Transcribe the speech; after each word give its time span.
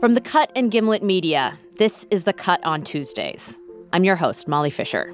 From 0.00 0.12
the 0.12 0.20
Cut 0.20 0.52
and 0.54 0.70
Gimlet 0.70 1.02
Media, 1.02 1.58
this 1.78 2.06
is 2.10 2.24
The 2.24 2.34
Cut 2.34 2.62
on 2.66 2.84
Tuesdays. 2.84 3.58
I'm 3.94 4.04
your 4.04 4.16
host, 4.16 4.46
Molly 4.46 4.68
Fischer. 4.68 5.10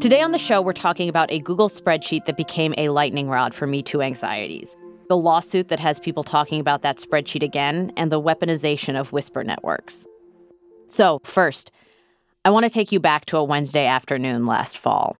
Today 0.00 0.22
on 0.22 0.32
the 0.32 0.38
show, 0.38 0.62
we're 0.62 0.72
talking 0.72 1.10
about 1.10 1.30
a 1.30 1.40
Google 1.40 1.68
spreadsheet 1.68 2.24
that 2.24 2.38
became 2.38 2.72
a 2.78 2.88
lightning 2.88 3.28
rod 3.28 3.52
for 3.52 3.66
Me 3.66 3.82
Too 3.82 4.00
anxieties, 4.00 4.74
the 5.10 5.16
lawsuit 5.16 5.66
that 5.68 5.80
has 5.80 5.98
people 5.98 6.22
talking 6.22 6.60
about 6.60 6.82
that 6.82 6.98
spreadsheet 6.98 7.42
again, 7.42 7.92
and 7.96 8.12
the 8.12 8.22
weaponization 8.22 8.98
of 8.98 9.12
whisper 9.12 9.42
networks. 9.42 10.06
So, 10.86 11.20
first, 11.24 11.72
I 12.44 12.50
want 12.50 12.62
to 12.62 12.70
take 12.70 12.92
you 12.92 13.00
back 13.00 13.24
to 13.26 13.36
a 13.36 13.42
Wednesday 13.42 13.86
afternoon 13.86 14.46
last 14.46 14.78
fall. 14.78 15.16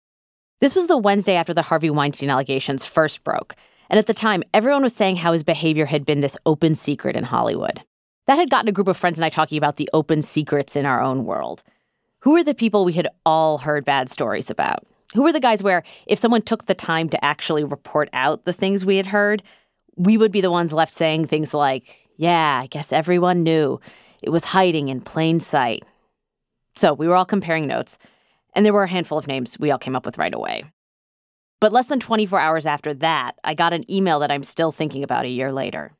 This 0.60 0.76
was 0.76 0.86
the 0.86 0.96
Wednesday 0.96 1.34
after 1.34 1.52
the 1.52 1.62
Harvey 1.62 1.90
Weinstein 1.90 2.30
allegations 2.30 2.84
first 2.84 3.24
broke, 3.24 3.56
and 3.88 3.98
at 3.98 4.06
the 4.06 4.14
time, 4.14 4.44
everyone 4.54 4.84
was 4.84 4.94
saying 4.94 5.16
how 5.16 5.32
his 5.32 5.42
behavior 5.42 5.86
had 5.86 6.06
been 6.06 6.20
this 6.20 6.36
open 6.46 6.76
secret 6.76 7.16
in 7.16 7.24
Hollywood. 7.24 7.82
That 8.28 8.38
had 8.38 8.48
gotten 8.48 8.68
a 8.68 8.72
group 8.72 8.86
of 8.86 8.96
friends 8.96 9.18
and 9.18 9.24
I 9.24 9.28
talking 9.28 9.58
about 9.58 9.76
the 9.76 9.90
open 9.92 10.22
secrets 10.22 10.76
in 10.76 10.86
our 10.86 11.02
own 11.02 11.24
world. 11.24 11.64
Who 12.20 12.30
were 12.30 12.44
the 12.44 12.54
people 12.54 12.84
we 12.84 12.92
had 12.92 13.08
all 13.26 13.58
heard 13.58 13.84
bad 13.84 14.08
stories 14.08 14.50
about? 14.50 14.86
Who 15.14 15.22
were 15.24 15.32
the 15.32 15.40
guys 15.40 15.64
where, 15.64 15.82
if 16.06 16.20
someone 16.20 16.42
took 16.42 16.66
the 16.66 16.74
time 16.76 17.08
to 17.08 17.24
actually 17.24 17.64
report 17.64 18.08
out 18.12 18.44
the 18.44 18.52
things 18.52 18.86
we 18.86 18.96
had 18.96 19.06
heard, 19.06 19.42
we 19.96 20.16
would 20.16 20.32
be 20.32 20.40
the 20.40 20.50
ones 20.50 20.72
left 20.72 20.94
saying 20.94 21.26
things 21.26 21.54
like, 21.54 22.08
Yeah, 22.16 22.60
I 22.62 22.66
guess 22.66 22.92
everyone 22.92 23.42
knew. 23.42 23.80
It 24.22 24.30
was 24.30 24.44
hiding 24.44 24.88
in 24.88 25.00
plain 25.00 25.40
sight. 25.40 25.84
So 26.76 26.94
we 26.94 27.08
were 27.08 27.16
all 27.16 27.24
comparing 27.24 27.66
notes, 27.66 27.98
and 28.54 28.64
there 28.64 28.72
were 28.72 28.84
a 28.84 28.88
handful 28.88 29.18
of 29.18 29.26
names 29.26 29.58
we 29.58 29.70
all 29.70 29.78
came 29.78 29.96
up 29.96 30.06
with 30.06 30.18
right 30.18 30.34
away. 30.34 30.64
But 31.60 31.72
less 31.72 31.88
than 31.88 32.00
24 32.00 32.40
hours 32.40 32.64
after 32.66 32.94
that, 32.94 33.32
I 33.44 33.54
got 33.54 33.72
an 33.72 33.90
email 33.90 34.20
that 34.20 34.30
I'm 34.30 34.44
still 34.44 34.72
thinking 34.72 35.02
about 35.02 35.26
a 35.26 35.28
year 35.28 35.52
later. 35.52 35.92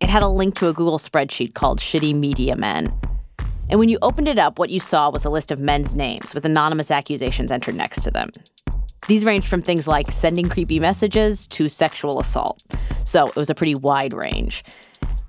It 0.00 0.08
had 0.08 0.22
a 0.22 0.28
link 0.28 0.56
to 0.56 0.68
a 0.68 0.72
Google 0.72 0.98
spreadsheet 0.98 1.54
called 1.54 1.78
Shitty 1.78 2.14
Media 2.14 2.56
Men. 2.56 2.92
And 3.68 3.78
when 3.78 3.88
you 3.88 3.98
opened 4.02 4.26
it 4.26 4.38
up, 4.38 4.58
what 4.58 4.70
you 4.70 4.80
saw 4.80 5.10
was 5.10 5.24
a 5.24 5.30
list 5.30 5.52
of 5.52 5.60
men's 5.60 5.94
names 5.94 6.34
with 6.34 6.44
anonymous 6.44 6.90
accusations 6.90 7.52
entered 7.52 7.76
next 7.76 8.02
to 8.02 8.10
them. 8.10 8.30
These 9.08 9.24
ranged 9.24 9.48
from 9.48 9.62
things 9.62 9.88
like 9.88 10.10
sending 10.10 10.48
creepy 10.48 10.78
messages 10.78 11.46
to 11.48 11.68
sexual 11.68 12.20
assault. 12.20 12.62
So 13.04 13.28
it 13.28 13.36
was 13.36 13.50
a 13.50 13.54
pretty 13.54 13.74
wide 13.74 14.12
range. 14.12 14.62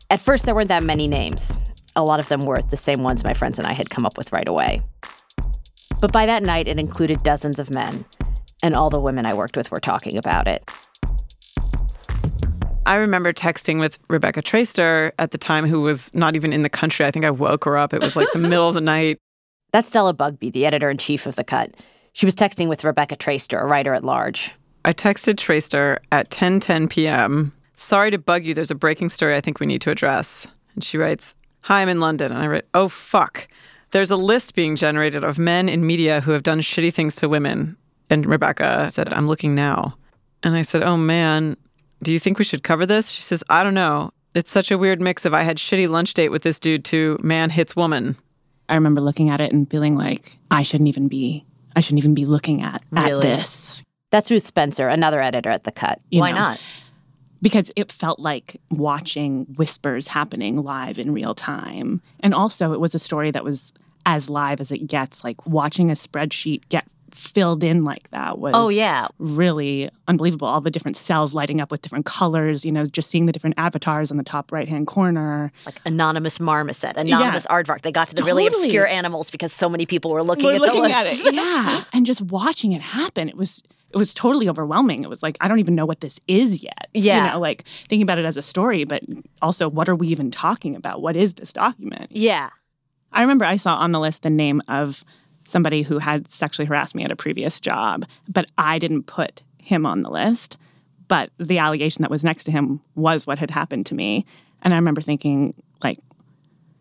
At 0.09 0.19
first, 0.19 0.45
there 0.45 0.53
weren't 0.53 0.67
that 0.67 0.83
many 0.83 1.07
names. 1.07 1.57
A 1.95 2.03
lot 2.03 2.19
of 2.19 2.27
them 2.29 2.45
were 2.45 2.61
the 2.61 2.77
same 2.77 3.03
ones 3.03 3.23
my 3.23 3.33
friends 3.33 3.57
and 3.57 3.67
I 3.67 3.73
had 3.73 3.89
come 3.89 4.05
up 4.05 4.17
with 4.17 4.31
right 4.31 4.47
away. 4.47 4.81
But 5.99 6.11
by 6.11 6.25
that 6.25 6.43
night, 6.43 6.67
it 6.67 6.79
included 6.79 7.21
dozens 7.23 7.59
of 7.59 7.69
men, 7.69 8.05
and 8.63 8.75
all 8.75 8.89
the 8.89 8.99
women 8.99 9.25
I 9.25 9.33
worked 9.35 9.55
with 9.55 9.71
were 9.71 9.79
talking 9.79 10.17
about 10.17 10.47
it. 10.47 10.69
I 12.85 12.95
remember 12.95 13.31
texting 13.31 13.79
with 13.79 13.99
Rebecca 14.09 14.41
Traister 14.41 15.11
at 15.19 15.31
the 15.31 15.37
time, 15.37 15.67
who 15.67 15.81
was 15.81 16.13
not 16.15 16.35
even 16.35 16.51
in 16.51 16.63
the 16.63 16.69
country. 16.69 17.05
I 17.05 17.11
think 17.11 17.23
I 17.23 17.29
woke 17.29 17.65
her 17.65 17.77
up. 17.77 17.93
It 17.93 18.01
was 18.01 18.15
like 18.15 18.27
the 18.33 18.39
middle 18.39 18.67
of 18.67 18.73
the 18.73 18.81
night. 18.81 19.19
That's 19.71 19.89
Stella 19.89 20.13
Bugbee, 20.13 20.51
the 20.51 20.65
editor 20.65 20.89
in 20.89 20.97
chief 20.97 21.25
of 21.27 21.35
The 21.35 21.43
Cut. 21.43 21.73
She 22.13 22.25
was 22.25 22.35
texting 22.35 22.67
with 22.67 22.83
Rebecca 22.83 23.15
Traister, 23.15 23.61
a 23.61 23.65
writer 23.65 23.93
at 23.93 24.03
large. 24.03 24.53
I 24.83 24.93
texted 24.93 25.35
Traister 25.35 25.99
at 26.11 26.29
10:10 26.29 26.89
p.m. 26.89 27.53
Sorry 27.75 28.11
to 28.11 28.17
bug 28.17 28.45
you. 28.45 28.53
There's 28.53 28.71
a 28.71 28.75
breaking 28.75 29.09
story 29.09 29.35
I 29.35 29.41
think 29.41 29.59
we 29.59 29.65
need 29.65 29.81
to 29.81 29.91
address. 29.91 30.47
And 30.75 30.83
she 30.83 30.97
writes, 30.97 31.35
"Hi, 31.61 31.81
I'm 31.81 31.89
in 31.89 31.99
London." 31.99 32.31
And 32.31 32.41
I 32.41 32.47
write, 32.47 32.65
"Oh 32.73 32.87
fuck. 32.87 33.47
There's 33.91 34.11
a 34.11 34.17
list 34.17 34.55
being 34.55 34.75
generated 34.75 35.23
of 35.23 35.37
men 35.37 35.67
in 35.67 35.85
media 35.85 36.21
who 36.21 36.31
have 36.31 36.43
done 36.43 36.61
shitty 36.61 36.93
things 36.93 37.15
to 37.17 37.29
women." 37.29 37.77
And 38.09 38.25
Rebecca 38.25 38.89
said, 38.91 39.13
"I'm 39.13 39.27
looking 39.27 39.55
now." 39.55 39.95
And 40.43 40.55
I 40.55 40.63
said, 40.63 40.83
"Oh 40.83 40.97
man, 40.97 41.55
do 42.03 42.11
you 42.11 42.19
think 42.19 42.39
we 42.39 42.43
should 42.43 42.63
cover 42.63 42.85
this? 42.85 43.09
She 43.09 43.21
says, 43.21 43.43
I 43.49 43.63
don't 43.63 43.75
know. 43.75 44.11
It's 44.33 44.51
such 44.51 44.71
a 44.71 44.77
weird 44.77 45.01
mix 45.01 45.25
of 45.25 45.33
I 45.33 45.43
had 45.43 45.57
shitty 45.57 45.87
lunch 45.87 46.13
date 46.13 46.29
with 46.29 46.41
this 46.41 46.59
dude 46.59 46.85
to 46.85 47.17
man 47.21 47.49
hits 47.49 47.75
woman. 47.75 48.15
I 48.69 48.75
remember 48.75 49.01
looking 49.01 49.29
at 49.29 49.41
it 49.41 49.51
and 49.51 49.69
feeling 49.69 49.95
like 49.95 50.37
I 50.49 50.63
shouldn't 50.63 50.87
even 50.87 51.07
be 51.07 51.45
I 51.75 51.79
shouldn't 51.81 51.99
even 51.99 52.13
be 52.13 52.25
looking 52.25 52.61
at, 52.61 52.81
Really? 52.91 53.13
at 53.13 53.37
this. 53.37 53.83
That's 54.09 54.29
Ruth 54.29 54.45
Spencer, 54.45 54.87
another 54.89 55.21
editor 55.21 55.49
at 55.49 55.63
The 55.63 55.71
Cut. 55.71 56.01
You 56.09 56.19
Why 56.19 56.31
know. 56.31 56.37
not? 56.37 56.61
Because 57.41 57.71
it 57.75 57.91
felt 57.91 58.19
like 58.19 58.59
watching 58.69 59.45
whispers 59.57 60.07
happening 60.07 60.61
live 60.63 60.99
in 60.99 61.11
real 61.13 61.33
time. 61.33 62.01
And 62.19 62.33
also 62.35 62.73
it 62.73 62.79
was 62.79 62.93
a 62.93 62.99
story 62.99 63.31
that 63.31 63.43
was 63.43 63.73
as 64.05 64.29
live 64.29 64.59
as 64.59 64.71
it 64.71 64.85
gets. 64.87 65.23
Like 65.23 65.45
watching 65.47 65.89
a 65.89 65.93
spreadsheet 65.93 66.61
get 66.69 66.85
filled 67.13 67.63
in 67.63 67.83
like 67.83 68.09
that 68.11 68.37
was 68.39 68.53
Oh, 68.55 68.69
yeah. 68.69 69.07
really 69.19 69.89
unbelievable. 70.07 70.47
All 70.47 70.61
the 70.61 70.71
different 70.71 70.97
cells 70.97 71.33
lighting 71.33 71.61
up 71.61 71.71
with 71.71 71.81
different 71.81 72.05
colors, 72.05 72.63
you 72.65 72.71
know, 72.71 72.85
just 72.85 73.09
seeing 73.09 73.25
the 73.25 73.31
different 73.31 73.55
avatars 73.57 74.11
in 74.11 74.17
the 74.17 74.23
top 74.23 74.51
right 74.51 74.67
hand 74.67 74.87
corner. 74.87 75.51
Like 75.65 75.79
anonymous 75.85 76.39
marmoset, 76.39 76.97
anonymous 76.97 77.45
aardvark. 77.47 77.81
They 77.81 77.91
got 77.91 78.09
to 78.09 78.15
the 78.15 78.23
really 78.23 78.47
obscure 78.47 78.87
animals 78.87 79.29
because 79.31 79.53
so 79.53 79.69
many 79.69 79.85
people 79.85 80.11
were 80.11 80.23
looking 80.23 80.45
We're 80.45 80.55
at 80.55 80.61
looking 80.61 80.83
the 80.83 80.91
at 80.91 81.05
list. 81.05 81.25
it. 81.25 81.33
Yeah. 81.33 81.83
and 81.93 82.05
just 82.05 82.21
watching 82.21 82.71
it 82.71 82.81
happen, 82.81 83.29
it 83.29 83.35
was 83.37 83.63
it 83.93 83.97
was 83.97 84.13
totally 84.13 84.47
overwhelming. 84.47 85.03
It 85.03 85.09
was 85.09 85.21
like, 85.21 85.35
I 85.41 85.49
don't 85.49 85.59
even 85.59 85.75
know 85.75 85.85
what 85.85 85.99
this 85.99 86.17
is 86.29 86.63
yet. 86.63 86.87
Yeah. 86.93 87.25
You 87.27 87.33
know, 87.33 87.39
like 87.39 87.63
thinking 87.89 88.03
about 88.03 88.19
it 88.19 88.25
as 88.25 88.37
a 88.37 88.41
story, 88.41 88.85
but 88.85 89.03
also 89.41 89.67
what 89.67 89.89
are 89.89 89.95
we 89.95 90.07
even 90.07 90.31
talking 90.31 90.77
about? 90.77 91.01
What 91.01 91.17
is 91.17 91.33
this 91.33 91.51
document? 91.53 92.09
yeah. 92.09 92.49
I 93.13 93.19
remember 93.23 93.43
I 93.43 93.57
saw 93.57 93.75
on 93.75 93.91
the 93.91 93.99
list 93.99 94.21
the 94.23 94.29
name 94.29 94.61
of 94.69 95.03
somebody 95.43 95.81
who 95.81 95.97
had 95.99 96.29
sexually 96.29 96.65
harassed 96.65 96.95
me 96.95 97.03
at 97.03 97.11
a 97.11 97.15
previous 97.15 97.59
job, 97.59 98.05
but 98.27 98.45
I 98.57 98.79
didn't 98.79 99.03
put 99.03 99.43
him 99.57 99.85
on 99.85 100.01
the 100.01 100.09
list. 100.09 100.57
But 101.07 101.29
the 101.37 101.57
allegation 101.57 102.03
that 102.03 102.11
was 102.11 102.23
next 102.23 102.45
to 102.45 102.51
him 102.51 102.79
was 102.95 103.27
what 103.27 103.37
had 103.39 103.51
happened 103.51 103.85
to 103.87 103.95
me. 103.95 104.25
And 104.61 104.73
I 104.73 104.77
remember 104.77 105.01
thinking, 105.01 105.53
like, 105.83 105.97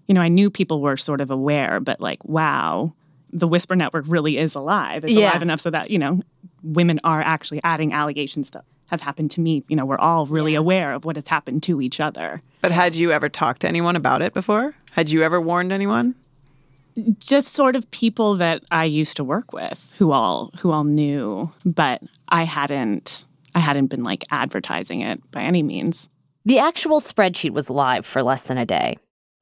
you 0.06 0.14
know, 0.14 0.20
I 0.20 0.28
knew 0.28 0.50
people 0.50 0.80
were 0.80 0.96
sort 0.96 1.20
of 1.20 1.30
aware, 1.30 1.80
but 1.80 2.00
like, 2.00 2.24
wow, 2.24 2.92
the 3.32 3.48
Whisper 3.48 3.74
Network 3.76 4.04
really 4.08 4.38
is 4.38 4.54
alive. 4.54 5.04
It's 5.04 5.12
Yeah. 5.14 5.30
alive 5.30 5.42
enough 5.42 5.60
so 5.60 5.70
that, 5.70 5.90
you 5.90 5.98
know, 5.98 6.20
women 6.62 6.98
are 7.04 7.20
actually 7.20 7.60
adding 7.64 7.92
allegations 7.92 8.50
that 8.50 8.64
have 8.86 9.00
happened 9.00 9.30
to 9.32 9.40
me. 9.40 9.62
You 9.68 9.76
know, 9.76 9.84
we're 9.86 9.98
all 9.98 10.26
really 10.26 10.54
aware 10.54 10.92
of 10.92 11.04
what 11.04 11.16
has 11.16 11.28
happened 11.28 11.62
to 11.64 11.80
each 11.80 12.00
other. 12.00 12.42
But 12.60 12.72
had 12.72 12.96
you 12.96 13.12
ever 13.12 13.28
talked 13.28 13.62
to 13.62 13.68
anyone 13.68 13.96
about 13.96 14.20
it 14.22 14.34
before? 14.34 14.74
Had 14.92 15.10
you 15.10 15.22
ever 15.22 15.40
warned 15.40 15.72
anyone? 15.72 16.14
Just 17.18 17.52
sort 17.54 17.76
of 17.76 17.90
people 17.90 18.36
that 18.36 18.62
I 18.70 18.84
used 18.84 19.16
to 19.16 19.24
work 19.24 19.52
with 19.52 19.92
who 19.98 20.12
all 20.12 20.50
who 20.60 20.70
all 20.70 20.84
knew, 20.84 21.50
but 21.64 22.02
I 22.28 22.44
hadn't 22.44 23.26
I 23.54 23.60
hadn't 23.60 23.86
been 23.86 24.04
like 24.04 24.24
advertising 24.30 25.00
it 25.00 25.20
by 25.30 25.42
any 25.42 25.62
means. 25.62 26.08
The 26.44 26.58
actual 26.58 27.00
spreadsheet 27.00 27.50
was 27.50 27.70
live 27.70 28.06
for 28.06 28.22
less 28.22 28.42
than 28.44 28.58
a 28.58 28.66
day. 28.66 28.96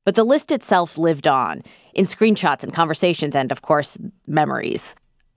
But 0.05 0.15
the 0.15 0.25
list 0.25 0.51
itself 0.51 0.97
lived 0.97 1.29
on 1.29 1.63
in 1.93 2.07
screenshots 2.07 2.65
and 2.65 2.73
conversations 2.73 3.37
and, 3.37 3.53
of 3.53 3.61
course, 3.61 3.99
memories. 4.27 4.95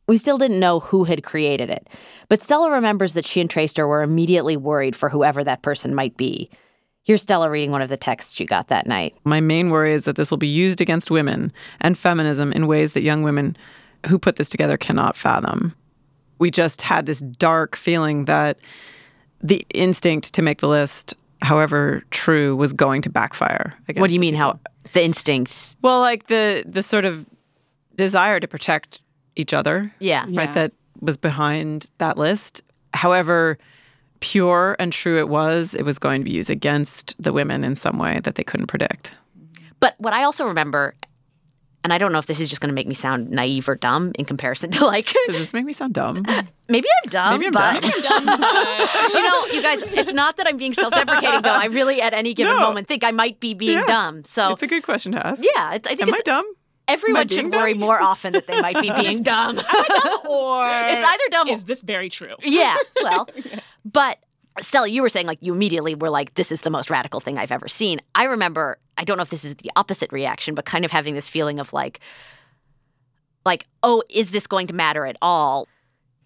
We 0.07 0.15
still 0.15 0.37
didn't 0.37 0.61
know 0.61 0.79
who 0.79 1.03
had 1.03 1.23
created 1.23 1.69
it, 1.69 1.89
but 2.29 2.41
Stella 2.41 2.71
remembers 2.71 3.13
that 3.13 3.25
she 3.25 3.41
and 3.41 3.49
Traister 3.49 3.87
were 3.87 4.01
immediately 4.01 4.57
worried 4.57 4.95
for 4.95 5.09
whoever 5.09 5.43
that 5.43 5.61
person 5.61 5.93
might 5.93 6.15
be. 6.15 6.49
Here's 7.03 7.23
Stella 7.23 7.49
reading 7.49 7.71
one 7.71 7.81
of 7.81 7.89
the 7.89 7.97
texts 7.97 8.35
she 8.35 8.45
got 8.45 8.67
that 8.67 8.85
night. 8.85 9.15
My 9.23 9.41
main 9.41 9.69
worry 9.71 9.93
is 9.93 10.05
that 10.05 10.15
this 10.15 10.29
will 10.29 10.37
be 10.37 10.47
used 10.47 10.81
against 10.81 11.09
women 11.09 11.51
and 11.79 11.97
feminism 11.97 12.51
in 12.53 12.67
ways 12.67 12.91
that 12.93 13.01
young 13.01 13.23
women 13.23 13.57
who 14.07 14.19
put 14.19 14.35
this 14.35 14.49
together 14.49 14.77
cannot 14.77 15.15
fathom. 15.17 15.75
We 16.37 16.51
just 16.51 16.81
had 16.83 17.07
this 17.07 17.19
dark 17.19 17.75
feeling 17.75 18.25
that 18.25 18.59
the 19.41 19.65
instinct 19.73 20.33
to 20.33 20.43
make 20.43 20.59
the 20.59 20.67
list, 20.67 21.15
however 21.41 22.03
true, 22.11 22.55
was 22.55 22.71
going 22.71 23.01
to 23.03 23.09
backfire. 23.09 23.73
What 23.95 24.07
do 24.07 24.13
you 24.13 24.19
mean, 24.19 24.33
the 24.35 24.39
how 24.39 24.59
the 24.93 25.03
instinct? 25.03 25.77
Well, 25.81 25.99
like 26.01 26.27
the 26.27 26.63
the 26.67 26.83
sort 26.83 27.05
of 27.05 27.25
desire 27.95 28.39
to 28.39 28.47
protect 28.47 29.01
each 29.35 29.53
other, 29.53 29.91
Yeah. 29.99 30.25
Yeah. 30.27 30.39
right? 30.39 30.53
That 30.53 30.71
was 30.99 31.17
behind 31.17 31.89
that 31.97 32.17
list. 32.17 32.61
However 32.93 33.57
pure 34.21 34.75
and 34.79 34.93
true 34.93 35.17
it 35.19 35.27
was, 35.29 35.73
it 35.73 35.83
was 35.83 35.99
going 35.99 36.21
to 36.21 36.25
be 36.25 36.31
used 36.31 36.49
against 36.49 37.13
the 37.21 37.33
women 37.33 37.63
in 37.63 37.75
some 37.75 37.97
way 37.99 38.19
that 38.23 38.35
they 38.35 38.43
couldn't 38.43 38.67
predict. 38.67 39.13
But 39.79 39.95
what 39.97 40.13
I 40.13 40.23
also 40.23 40.45
remember, 40.45 40.95
and 41.83 41.91
I 41.91 41.97
don't 41.97 42.11
know 42.13 42.19
if 42.19 42.27
this 42.27 42.39
is 42.39 42.47
just 42.49 42.61
going 42.61 42.69
to 42.69 42.75
make 42.75 42.87
me 42.87 42.93
sound 42.93 43.31
naive 43.31 43.67
or 43.67 43.75
dumb 43.75 44.11
in 44.19 44.25
comparison 44.25 44.69
to 44.71 44.85
like, 44.85 45.07
Does 45.25 45.37
this 45.39 45.53
make 45.53 45.65
me 45.65 45.73
sound 45.73 45.95
dumb? 45.95 46.23
maybe 46.69 46.87
I'm 47.03 47.09
dumb, 47.09 47.33
Maybe 47.39 47.47
I'm 47.47 47.51
but 47.51 47.81
dumb. 47.81 48.23
you 49.13 49.23
know, 49.23 49.45
you 49.47 49.61
guys, 49.63 49.81
it's 49.97 50.13
not 50.13 50.37
that 50.37 50.47
I'm 50.47 50.57
being 50.57 50.73
self-deprecating 50.73 51.41
though. 51.41 51.49
I 51.49 51.65
really, 51.65 51.99
at 52.01 52.13
any 52.13 52.33
given 52.35 52.53
No. 52.53 52.59
moment, 52.61 52.87
think 52.87 53.03
I 53.03 53.09
might 53.11 53.39
be 53.39 53.55
being 53.55 53.79
Yeah. 53.79 53.85
dumb. 53.87 54.23
So 54.25 54.51
It's 54.53 54.61
a 54.61 54.67
good 54.67 54.83
question 54.83 55.11
to 55.13 55.25
ask. 55.25 55.43
yeah, 55.43 55.73
it's, 55.73 55.87
I 55.87 55.95
think 55.95 56.03
Am 56.03 56.13
I 56.13 56.17
it's, 56.17 56.21
dumb? 56.23 56.45
everyone 56.87 57.25
being 57.27 57.45
should 57.45 57.53
worry 57.53 57.73
dumb? 57.73 57.79
more 57.79 57.99
often 57.99 58.33
that 58.33 58.45
they 58.45 58.61
might 58.61 58.79
be 58.79 58.91
being 58.95 59.23
dumb. 59.23 59.55
dumb. 59.55 59.65
or 60.29 60.67
It's 60.67 61.03
either 61.03 61.23
dumb 61.31 61.49
or 61.49 61.53
is 61.53 61.63
this 61.63 61.81
very 61.81 62.09
true? 62.09 62.35
yeah, 62.43 62.77
well, 63.01 63.27
but 63.85 64.19
Stella, 64.59 64.87
you 64.87 65.01
were 65.01 65.09
saying 65.09 65.27
like 65.27 65.39
you 65.41 65.53
immediately 65.53 65.95
were 65.95 66.09
like, 66.09 66.33
this 66.35 66.51
is 66.51 66.61
the 66.61 66.69
most 66.69 66.89
radical 66.89 67.19
thing 67.19 67.37
I've 67.37 67.51
ever 67.51 67.67
seen. 67.67 68.01
I 68.15 68.25
remember, 68.25 68.77
I 68.97 69.03
don't 69.03 69.17
know 69.17 69.23
if 69.23 69.29
this 69.29 69.45
is 69.45 69.55
the 69.55 69.71
opposite 69.75 70.11
reaction, 70.11 70.55
but 70.55 70.65
kind 70.65 70.83
of 70.83 70.91
having 70.91 71.15
this 71.15 71.29
feeling 71.29 71.59
of 71.59 71.71
like, 71.73 71.99
like, 73.45 73.67
oh, 73.81 74.03
is 74.09 74.31
this 74.31 74.47
going 74.47 74.67
to 74.67 74.73
matter 74.73 75.05
at 75.05 75.17
all? 75.21 75.67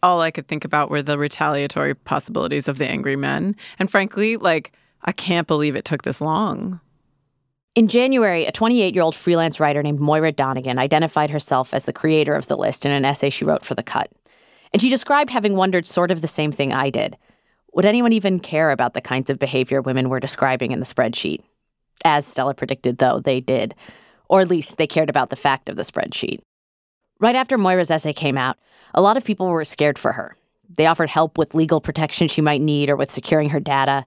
All 0.04 0.22
I 0.22 0.32
could 0.32 0.48
think 0.48 0.66
about 0.66 0.90
were 0.90 1.02
the 1.02 1.18
retaliatory 1.18 1.96
possibilities 1.96 2.68
of 2.68 2.78
the 2.78 2.88
angry 2.88 3.16
men. 3.16 3.56
And 3.80 3.90
frankly, 3.90 4.38
like, 4.38 4.74
I 5.04 5.12
can't 5.12 5.48
believe 5.48 5.76
it 5.76 5.86
took 5.86 6.04
this 6.04 6.20
long. 6.20 6.80
In 7.76 7.88
January, 7.88 8.46
a 8.46 8.52
28 8.52 8.94
year 8.94 9.04
old 9.04 9.16
freelance 9.16 9.60
writer 9.60 9.84
named 9.84 10.00
Moira 10.00 10.32
Donegan 10.32 10.80
identified 10.80 11.30
herself 11.30 11.74
as 11.74 11.86
the 11.86 11.94
creator 11.94 12.34
of 12.34 12.48
the 12.48 12.58
list 12.58 12.86
in 12.86 12.92
an 12.92 13.06
essay 13.06 13.30
she 13.30 13.46
wrote 13.46 13.66
for 13.66 13.76
The 13.76 13.84
Cut. 13.84 14.12
And 14.74 14.82
she 14.82 14.90
described 14.90 15.30
having 15.30 15.56
wondered 15.56 15.86
sort 15.86 16.12
of 16.12 16.22
the 16.22 16.28
same 16.28 16.52
thing 16.52 16.74
I 16.74 16.90
did. 16.90 17.18
Would 17.76 17.86
anyone 17.86 18.14
even 18.14 18.40
care 18.40 18.72
about 18.72 18.94
the 18.94 19.02
kinds 19.02 19.30
of 19.30 19.38
behavior 19.38 19.82
women 19.82 20.08
were 20.08 20.22
describing 20.22 20.72
in 20.72 20.80
the 20.80 20.86
spreadsheet? 20.86 21.42
As 22.06 22.26
Stella 22.26 22.54
predicted, 22.54 23.00
though, 23.00 23.20
they 23.20 23.42
did. 23.42 23.76
Or 24.30 24.40
at 24.40 24.50
least 24.50 24.78
they 24.78 24.88
cared 24.88 25.10
about 25.10 25.30
the 25.30 25.36
fact 25.36 25.68
of 25.68 25.76
the 25.76 25.84
spreadsheet. 25.84 26.40
Right 27.20 27.36
after 27.36 27.58
Moira's 27.58 27.92
essay 27.92 28.14
came 28.14 28.38
out, 28.38 28.58
a 28.94 29.02
lot 29.02 29.18
of 29.18 29.26
people 29.26 29.48
were 29.48 29.66
scared 29.66 30.00
for 30.00 30.14
her. 30.14 30.38
They 30.70 30.86
offered 30.86 31.10
help 31.10 31.38
with 31.38 31.54
legal 31.54 31.82
protection 31.82 32.30
she 32.30 32.42
might 32.42 32.62
need 32.62 32.90
or 32.90 32.96
with 32.96 33.12
securing 33.12 33.50
her 33.50 33.60
data. 33.60 34.06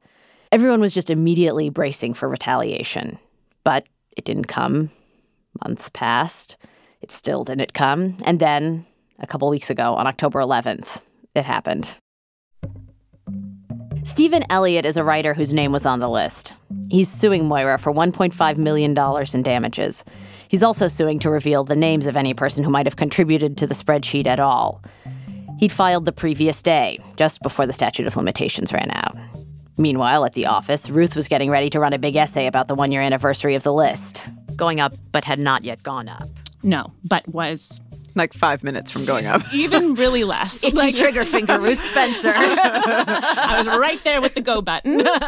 Everyone 0.51 0.81
was 0.81 0.95
just 0.95 1.11
immediately 1.11 1.69
bracing 1.69 2.15
for 2.15 2.27
retaliation. 2.27 3.19
But 3.65 3.87
it 4.17 4.25
didn't 4.25 4.47
come. 4.47 4.91
Months 5.63 5.91
passed. 5.91 6.57
It 7.03 7.11
still 7.11 7.45
didn't 7.45 7.75
come. 7.75 8.17
And 8.25 8.41
then, 8.41 8.87
a 9.19 9.27
couple 9.27 9.51
weeks 9.51 9.69
ago, 9.69 9.95
on 9.95 10.07
October 10.07 10.41
11th, 10.41 11.03
it 11.35 11.45
happened. 11.45 11.99
Stephen 14.05 14.45
Elliott 14.51 14.85
is 14.85 14.97
a 14.97 15.05
writer 15.05 15.35
whose 15.35 15.53
name 15.53 15.73
was 15.73 15.87
on 15.87 15.99
the 15.99 16.09
list. 16.09 16.55
He's 16.91 17.09
suing 17.09 17.47
Moira 17.47 17.79
for 17.79 17.93
$1.5 17.93 18.57
million 18.57 18.97
in 19.35 19.43
damages. 19.43 20.05
He's 20.49 20.63
also 20.63 20.89
suing 20.89 21.19
to 21.21 21.31
reveal 21.31 21.65
the 21.65 21.77
names 21.77 22.07
of 22.07 22.17
any 22.17 22.35
person 22.35 22.65
who 22.65 22.71
might 22.71 22.87
have 22.87 22.97
contributed 22.97 23.57
to 23.59 23.67
the 23.67 23.75
spreadsheet 23.75 24.27
at 24.27 24.41
all. 24.41 24.83
He'd 25.59 25.73
filed 25.73 26.05
the 26.05 26.13
previous 26.13 26.63
day, 26.63 26.99
just 27.17 27.43
before 27.43 27.67
the 27.67 27.73
statute 27.73 28.07
of 28.07 28.17
limitations 28.17 28.73
ran 28.73 28.91
out. 28.93 29.17
Meanwhile, 29.77 30.25
at 30.25 30.35
the 30.35 30.47
office, 30.47 30.91
Ruth 30.91 31.15
was 31.15 31.29
getting 31.29 31.51
ready 31.51 31.71
to 31.71 31.81
run 31.81 31.93
a 31.93 31.99
big 31.99 32.17
essay 32.17 32.47
about 32.47 32.69
the 32.69 32.75
one 32.75 32.91
year 32.91 33.03
anniversary 33.03 33.55
of 33.55 33.63
the 33.63 33.73
list, 33.73 34.29
going 34.57 34.81
up 34.81 34.95
but 35.13 35.25
had 35.25 35.39
not 35.39 35.65
yet 35.65 35.83
gone 35.83 36.09
up. 36.09 36.29
No, 36.63 36.93
but 37.05 37.27
was 37.29 37.81
like 38.19 38.33
five 38.33 38.63
minutes 38.63 38.91
from 38.91 39.05
going 39.05 39.27
up. 39.27 39.43
Even 39.55 39.95
really 39.95 40.25
less. 40.25 40.63
Itchy 40.63 40.77
like, 40.77 40.95
trigger 40.95 41.25
finger, 41.37 41.59
Ruth 41.59 41.83
Spencer. 41.85 42.33
I 42.35 43.55
was 43.59 43.67
right 43.67 44.03
there 44.05 44.21
with 44.21 44.35
the 44.35 44.41
go 44.41 44.61
button. 44.61 45.07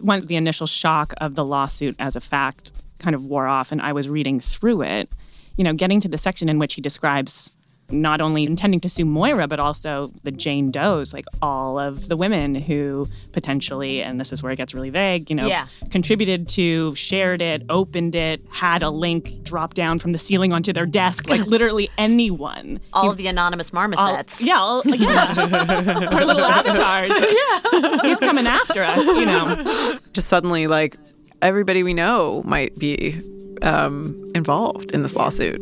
When 0.00 0.24
the 0.24 0.36
initial 0.36 0.66
shock 0.66 1.12
of 1.18 1.34
the 1.34 1.44
lawsuit 1.44 1.94
as 1.98 2.16
a 2.16 2.20
fact 2.20 2.72
kind 2.98 3.14
of 3.14 3.26
wore 3.26 3.46
off, 3.46 3.70
and 3.70 3.82
I 3.82 3.92
was 3.92 4.08
reading 4.08 4.40
through 4.40 4.80
it, 4.82 5.12
you 5.56 5.64
know, 5.64 5.74
getting 5.74 6.00
to 6.00 6.08
the 6.08 6.16
section 6.16 6.48
in 6.48 6.58
which 6.58 6.72
he 6.72 6.80
describes 6.80 7.52
not 7.92 8.20
only 8.20 8.44
intending 8.44 8.80
to 8.80 8.88
sue 8.88 9.04
Moira, 9.04 9.48
but 9.48 9.60
also 9.60 10.12
the 10.22 10.30
Jane 10.30 10.70
Does, 10.70 11.12
like 11.12 11.24
all 11.42 11.78
of 11.78 12.08
the 12.08 12.16
women 12.16 12.54
who 12.54 13.08
potentially, 13.32 14.02
and 14.02 14.18
this 14.18 14.32
is 14.32 14.42
where 14.42 14.52
it 14.52 14.56
gets 14.56 14.74
really 14.74 14.90
vague, 14.90 15.30
you 15.30 15.36
know, 15.36 15.46
yeah. 15.46 15.66
contributed 15.90 16.48
to, 16.50 16.94
shared 16.94 17.42
it, 17.42 17.62
opened 17.68 18.14
it, 18.14 18.44
had 18.50 18.82
a 18.82 18.90
link 18.90 19.42
drop 19.42 19.74
down 19.74 19.98
from 19.98 20.12
the 20.12 20.18
ceiling 20.18 20.52
onto 20.52 20.72
their 20.72 20.86
desk, 20.86 21.28
like 21.28 21.40
literally 21.46 21.90
anyone. 21.98 22.80
All 22.92 23.04
you, 23.04 23.10
of 23.10 23.16
the 23.16 23.26
anonymous 23.26 23.72
marmosets. 23.72 24.40
All, 24.40 24.46
yeah, 24.46 24.58
all, 24.58 24.82
yeah. 24.86 26.08
our 26.12 26.24
little 26.24 26.44
avatars. 26.44 27.10
Yeah. 27.40 27.98
He's 28.02 28.18
coming 28.18 28.46
after 28.46 28.82
us, 28.82 29.04
you 29.04 29.24
know. 29.24 29.96
Just 30.12 30.28
suddenly, 30.28 30.66
like, 30.66 30.96
everybody 31.42 31.82
we 31.82 31.94
know 31.94 32.42
might 32.44 32.76
be 32.78 33.20
um, 33.62 34.30
involved 34.34 34.92
in 34.92 35.02
this 35.02 35.16
lawsuit. 35.16 35.60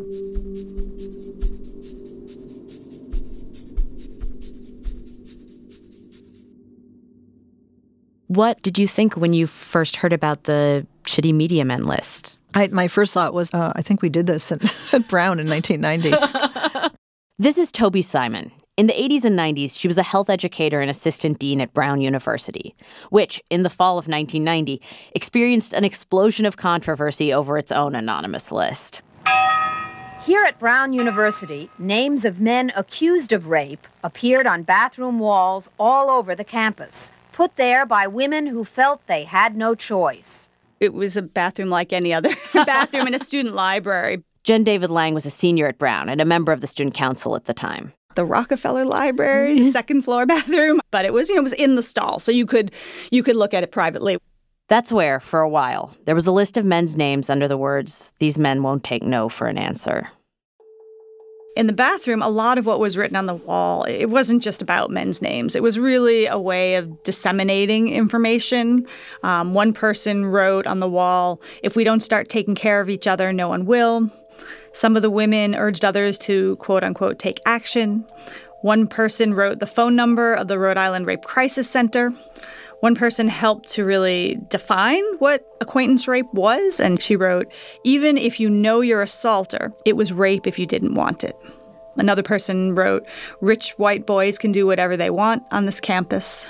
What 8.28 8.60
did 8.62 8.76
you 8.76 8.86
think 8.86 9.16
when 9.16 9.32
you 9.32 9.46
first 9.46 9.96
heard 9.96 10.12
about 10.12 10.44
the 10.44 10.86
shitty 11.04 11.32
media 11.32 11.64
men 11.64 11.86
list? 11.86 12.38
I, 12.52 12.66
my 12.68 12.86
first 12.86 13.14
thought 13.14 13.32
was, 13.32 13.52
uh, 13.54 13.72
I 13.74 13.80
think 13.80 14.02
we 14.02 14.10
did 14.10 14.26
this 14.26 14.52
at, 14.52 14.62
at 14.92 15.08
Brown 15.08 15.40
in 15.40 15.48
1990. 15.48 16.94
this 17.38 17.56
is 17.56 17.72
Toby 17.72 18.02
Simon. 18.02 18.52
In 18.76 18.86
the 18.86 18.92
80s 18.92 19.24
and 19.24 19.36
90s, 19.36 19.80
she 19.80 19.88
was 19.88 19.96
a 19.96 20.02
health 20.02 20.28
educator 20.28 20.82
and 20.82 20.90
assistant 20.90 21.38
dean 21.38 21.62
at 21.62 21.72
Brown 21.72 22.02
University, 22.02 22.76
which, 23.08 23.42
in 23.48 23.62
the 23.62 23.70
fall 23.70 23.98
of 23.98 24.06
1990, 24.06 24.80
experienced 25.14 25.72
an 25.72 25.84
explosion 25.84 26.44
of 26.44 26.58
controversy 26.58 27.32
over 27.32 27.56
its 27.56 27.72
own 27.72 27.94
anonymous 27.94 28.52
list. 28.52 29.02
Here 30.20 30.44
at 30.44 30.58
Brown 30.58 30.92
University, 30.92 31.70
names 31.78 32.26
of 32.26 32.40
men 32.40 32.72
accused 32.76 33.32
of 33.32 33.46
rape 33.46 33.86
appeared 34.04 34.46
on 34.46 34.64
bathroom 34.64 35.18
walls 35.18 35.70
all 35.78 36.10
over 36.10 36.34
the 36.34 36.44
campus 36.44 37.10
put 37.38 37.54
there 37.54 37.86
by 37.86 38.04
women 38.04 38.48
who 38.48 38.64
felt 38.64 39.06
they 39.06 39.22
had 39.22 39.56
no 39.56 39.72
choice. 39.72 40.48
It 40.80 40.92
was 40.92 41.16
a 41.16 41.22
bathroom 41.22 41.70
like 41.70 41.92
any 41.92 42.12
other 42.12 42.34
bathroom 42.52 43.06
in 43.06 43.14
a 43.14 43.20
student 43.20 43.54
library. 43.54 44.24
Jen 44.42 44.64
David 44.64 44.90
Lang 44.90 45.14
was 45.14 45.24
a 45.24 45.30
senior 45.30 45.68
at 45.68 45.78
Brown 45.78 46.08
and 46.08 46.20
a 46.20 46.24
member 46.24 46.50
of 46.50 46.60
the 46.60 46.66
student 46.66 46.96
council 46.96 47.36
at 47.36 47.44
the 47.44 47.54
time. 47.54 47.92
The 48.16 48.24
Rockefeller 48.24 48.84
Library, 48.84 49.54
the 49.54 49.60
mm-hmm. 49.60 49.70
second 49.70 50.02
floor 50.02 50.26
bathroom, 50.34 50.80
but 50.90 51.04
it 51.04 51.12
was, 51.12 51.28
you 51.28 51.36
know, 51.36 51.42
it 51.42 51.44
was 51.44 51.52
in 51.52 51.76
the 51.76 51.82
stall, 51.82 52.18
so 52.18 52.32
you 52.32 52.44
could 52.44 52.72
you 53.12 53.22
could 53.22 53.36
look 53.36 53.54
at 53.54 53.62
it 53.62 53.70
privately. 53.70 54.18
That's 54.66 54.90
where, 54.90 55.20
for 55.20 55.40
a 55.40 55.48
while, 55.48 55.94
there 56.06 56.16
was 56.16 56.26
a 56.26 56.32
list 56.32 56.56
of 56.56 56.64
men's 56.64 56.96
names 56.96 57.30
under 57.30 57.46
the 57.46 57.56
words, 57.56 58.12
These 58.18 58.36
men 58.36 58.64
won't 58.64 58.82
take 58.82 59.04
no 59.04 59.28
for 59.28 59.46
an 59.46 59.58
answer 59.58 60.08
in 61.58 61.66
the 61.66 61.72
bathroom, 61.72 62.22
a 62.22 62.28
lot 62.28 62.56
of 62.56 62.66
what 62.66 62.78
was 62.78 62.96
written 62.96 63.16
on 63.16 63.26
the 63.26 63.34
wall, 63.34 63.82
it 63.82 64.06
wasn't 64.06 64.44
just 64.44 64.62
about 64.62 64.92
men's 64.92 65.20
names. 65.20 65.56
It 65.56 65.62
was 65.62 65.76
really 65.76 66.24
a 66.26 66.38
way 66.38 66.76
of 66.76 67.02
disseminating 67.02 67.88
information. 67.88 68.86
Um, 69.24 69.54
one 69.54 69.72
person 69.72 70.26
wrote 70.26 70.68
on 70.68 70.78
the 70.78 70.88
wall, 70.88 71.40
if 71.64 71.74
we 71.74 71.82
don't 71.82 71.98
start 71.98 72.28
taking 72.28 72.54
care 72.54 72.80
of 72.80 72.88
each 72.88 73.08
other, 73.08 73.32
no 73.32 73.48
one 73.48 73.66
will. 73.66 74.08
Some 74.72 74.94
of 74.94 75.02
the 75.02 75.10
women 75.10 75.56
urged 75.56 75.84
others 75.84 76.16
to 76.18 76.54
quote 76.56 76.84
unquote 76.84 77.18
take 77.18 77.40
action. 77.44 78.06
One 78.62 78.86
person 78.86 79.34
wrote 79.34 79.58
the 79.58 79.66
phone 79.66 79.96
number 79.96 80.34
of 80.34 80.46
the 80.46 80.60
Rhode 80.60 80.78
Island 80.78 81.08
Rape 81.08 81.24
Crisis 81.24 81.68
Center. 81.68 82.14
One 82.80 82.94
person 82.94 83.28
helped 83.28 83.68
to 83.70 83.84
really 83.84 84.38
define 84.48 85.02
what 85.18 85.44
acquaintance 85.60 86.06
rape 86.06 86.32
was, 86.32 86.78
and 86.78 87.02
she 87.02 87.16
wrote, 87.16 87.50
Even 87.82 88.16
if 88.16 88.38
you 88.38 88.48
know 88.48 88.80
your 88.80 89.02
assaulter, 89.02 89.72
it 89.84 89.96
was 89.96 90.12
rape 90.12 90.46
if 90.46 90.58
you 90.58 90.66
didn't 90.66 90.94
want 90.94 91.24
it. 91.24 91.36
Another 91.96 92.22
person 92.22 92.76
wrote, 92.76 93.04
Rich 93.40 93.76
white 93.78 94.06
boys 94.06 94.38
can 94.38 94.52
do 94.52 94.64
whatever 94.66 94.96
they 94.96 95.10
want 95.10 95.42
on 95.50 95.66
this 95.66 95.80
campus. 95.80 96.46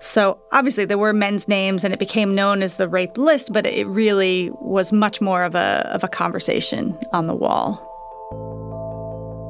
So 0.00 0.38
obviously 0.52 0.84
there 0.84 0.98
were 0.98 1.12
men's 1.12 1.48
names 1.48 1.82
and 1.82 1.92
it 1.92 1.98
became 1.98 2.34
known 2.34 2.62
as 2.62 2.74
the 2.74 2.88
rape 2.88 3.18
list, 3.18 3.52
but 3.52 3.66
it 3.66 3.86
really 3.88 4.50
was 4.60 4.92
much 4.92 5.20
more 5.20 5.42
of 5.42 5.56
a, 5.56 5.90
of 5.92 6.04
a 6.04 6.08
conversation 6.08 6.96
on 7.12 7.26
the 7.26 7.34
wall. 7.34 7.84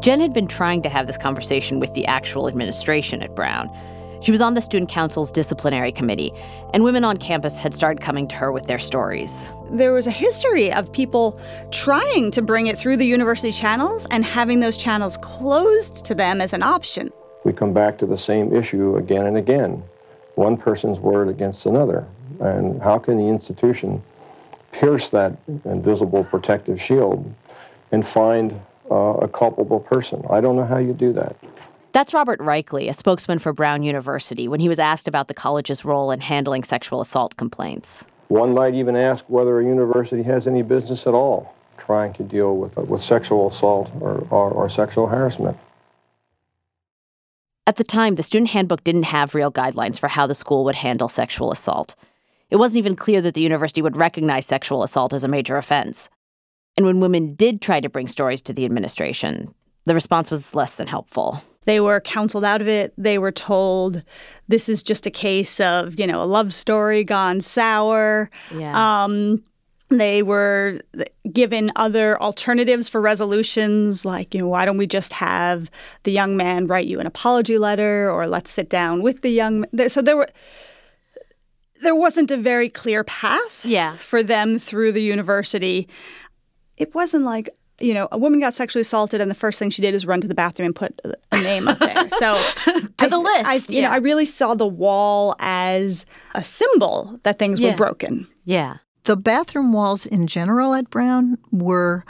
Jen 0.02 0.20
had 0.20 0.32
been 0.32 0.46
trying 0.46 0.80
to 0.82 0.88
have 0.88 1.06
this 1.06 1.18
conversation 1.18 1.80
with 1.80 1.92
the 1.92 2.06
actual 2.06 2.48
administration 2.48 3.22
at 3.22 3.34
Brown. 3.34 3.68
She 4.20 4.30
was 4.32 4.40
on 4.40 4.54
the 4.54 4.60
student 4.60 4.90
council's 4.90 5.30
disciplinary 5.30 5.92
committee, 5.92 6.32
and 6.74 6.82
women 6.82 7.04
on 7.04 7.16
campus 7.16 7.56
had 7.56 7.72
started 7.72 8.02
coming 8.02 8.26
to 8.28 8.34
her 8.36 8.50
with 8.50 8.66
their 8.66 8.78
stories. 8.78 9.54
There 9.70 9.92
was 9.92 10.06
a 10.06 10.10
history 10.10 10.72
of 10.72 10.92
people 10.92 11.40
trying 11.70 12.30
to 12.32 12.42
bring 12.42 12.66
it 12.66 12.78
through 12.78 12.96
the 12.96 13.06
university 13.06 13.52
channels 13.52 14.06
and 14.10 14.24
having 14.24 14.60
those 14.60 14.76
channels 14.76 15.16
closed 15.18 16.04
to 16.06 16.14
them 16.14 16.40
as 16.40 16.52
an 16.52 16.62
option. 16.62 17.10
We 17.44 17.52
come 17.52 17.72
back 17.72 17.98
to 17.98 18.06
the 18.06 18.18
same 18.18 18.54
issue 18.54 18.96
again 18.96 19.26
and 19.26 19.36
again 19.36 19.82
one 20.38 20.56
person's 20.56 21.00
word 21.00 21.28
against 21.28 21.66
another. 21.66 22.06
And 22.40 22.80
how 22.80 22.98
can 22.98 23.18
the 23.18 23.24
institution 23.24 24.02
pierce 24.70 25.08
that 25.08 25.36
invisible 25.64 26.24
protective 26.24 26.80
shield 26.80 27.34
and 27.90 28.06
find 28.06 28.60
uh, 28.90 28.94
a 28.94 29.28
culpable 29.28 29.80
person? 29.80 30.24
I 30.30 30.40
don't 30.40 30.54
know 30.54 30.64
how 30.64 30.78
you 30.78 30.92
do 30.92 31.12
that. 31.14 31.36
That's 31.98 32.14
Robert 32.14 32.38
Reichley, 32.38 32.88
a 32.88 32.92
spokesman 32.92 33.40
for 33.40 33.52
Brown 33.52 33.82
University, 33.82 34.46
when 34.46 34.60
he 34.60 34.68
was 34.68 34.78
asked 34.78 35.08
about 35.08 35.26
the 35.26 35.34
college's 35.34 35.84
role 35.84 36.12
in 36.12 36.20
handling 36.20 36.62
sexual 36.62 37.00
assault 37.00 37.36
complaints. 37.36 38.06
One 38.28 38.54
might 38.54 38.74
even 38.74 38.94
ask 38.94 39.24
whether 39.26 39.58
a 39.58 39.64
university 39.64 40.22
has 40.22 40.46
any 40.46 40.62
business 40.62 41.08
at 41.08 41.14
all 41.14 41.56
trying 41.76 42.12
to 42.12 42.22
deal 42.22 42.56
with, 42.56 42.78
uh, 42.78 42.82
with 42.82 43.02
sexual 43.02 43.48
assault 43.48 43.90
or, 44.00 44.24
or, 44.30 44.48
or 44.48 44.68
sexual 44.68 45.08
harassment. 45.08 45.58
At 47.66 47.74
the 47.74 47.82
time, 47.82 48.14
the 48.14 48.22
student 48.22 48.50
handbook 48.50 48.84
didn't 48.84 49.06
have 49.06 49.34
real 49.34 49.50
guidelines 49.50 49.98
for 49.98 50.06
how 50.06 50.28
the 50.28 50.34
school 50.34 50.64
would 50.66 50.76
handle 50.76 51.08
sexual 51.08 51.50
assault. 51.50 51.96
It 52.48 52.58
wasn't 52.58 52.78
even 52.78 52.94
clear 52.94 53.20
that 53.22 53.34
the 53.34 53.42
university 53.42 53.82
would 53.82 53.96
recognize 53.96 54.46
sexual 54.46 54.84
assault 54.84 55.12
as 55.12 55.24
a 55.24 55.28
major 55.28 55.56
offense. 55.56 56.10
And 56.76 56.86
when 56.86 57.00
women 57.00 57.34
did 57.34 57.60
try 57.60 57.80
to 57.80 57.88
bring 57.88 58.06
stories 58.06 58.42
to 58.42 58.52
the 58.52 58.66
administration, 58.66 59.52
the 59.84 59.94
response 59.94 60.30
was 60.30 60.54
less 60.54 60.76
than 60.76 60.86
helpful. 60.86 61.42
They 61.68 61.80
were 61.80 62.00
counseled 62.00 62.44
out 62.44 62.62
of 62.62 62.66
it. 62.68 62.94
They 62.96 63.18
were 63.18 63.30
told 63.30 64.02
this 64.48 64.70
is 64.70 64.82
just 64.82 65.04
a 65.04 65.10
case 65.10 65.60
of, 65.60 65.98
you 66.00 66.06
know, 66.06 66.22
a 66.22 66.24
love 66.24 66.54
story 66.54 67.04
gone 67.04 67.42
sour. 67.42 68.30
Yeah. 68.56 69.04
Um, 69.04 69.42
they 69.90 70.22
were 70.22 70.80
given 71.30 71.70
other 71.76 72.18
alternatives 72.22 72.88
for 72.88 73.02
resolutions, 73.02 74.06
like, 74.06 74.32
you 74.32 74.40
know, 74.40 74.48
why 74.48 74.64
don't 74.64 74.78
we 74.78 74.86
just 74.86 75.12
have 75.12 75.70
the 76.04 76.10
young 76.12 76.38
man 76.38 76.66
write 76.66 76.86
you 76.86 77.00
an 77.00 77.06
apology 77.06 77.58
letter 77.58 78.10
or 78.10 78.26
let's 78.26 78.50
sit 78.50 78.70
down 78.70 79.02
with 79.02 79.20
the 79.20 79.28
young 79.30 79.66
man. 79.72 79.90
So 79.90 80.00
there 80.00 80.16
were 80.16 80.28
there 81.82 81.94
wasn't 81.94 82.30
a 82.30 82.36
very 82.38 82.70
clear 82.70 83.04
path 83.04 83.60
Yeah. 83.62 83.96
for 83.98 84.22
them 84.22 84.58
through 84.58 84.92
the 84.92 85.02
university. 85.02 85.86
It 86.78 86.94
wasn't 86.94 87.24
like, 87.24 87.50
you 87.80 87.94
know, 87.94 88.08
a 88.12 88.18
woman 88.18 88.40
got 88.40 88.54
sexually 88.54 88.80
assaulted 88.82 89.20
and 89.20 89.30
the 89.30 89.34
first 89.36 89.58
thing 89.58 89.70
she 89.70 89.82
did 89.82 89.94
is 89.94 90.04
run 90.06 90.20
to 90.20 90.28
the 90.28 90.34
bathroom 90.34 90.66
and 90.66 90.76
put 90.76 91.00
a- 91.04 91.14
a 91.32 91.40
name 91.42 91.68
up 91.68 91.78
there. 91.78 92.08
So 92.18 92.34
To 92.98 93.08
the 93.08 93.18
list, 93.18 93.46
I, 93.48 93.60
you 93.68 93.82
know. 93.82 93.90
I 93.90 93.96
really 93.98 94.24
saw 94.24 94.54
the 94.54 94.66
wall 94.66 95.36
as 95.38 96.04
a 96.34 96.42
symbol 96.44 97.18
that 97.22 97.38
things 97.38 97.60
Yeah. 97.60 97.70
were 97.70 97.76
broken. 97.76 98.26
yeah. 98.44 98.78
The 99.04 99.16
bathroom 99.16 99.72
walls 99.72 100.04
in 100.04 100.26
general 100.26 100.74
at 100.74 100.90
Brown 100.90 101.38
were 101.50 102.04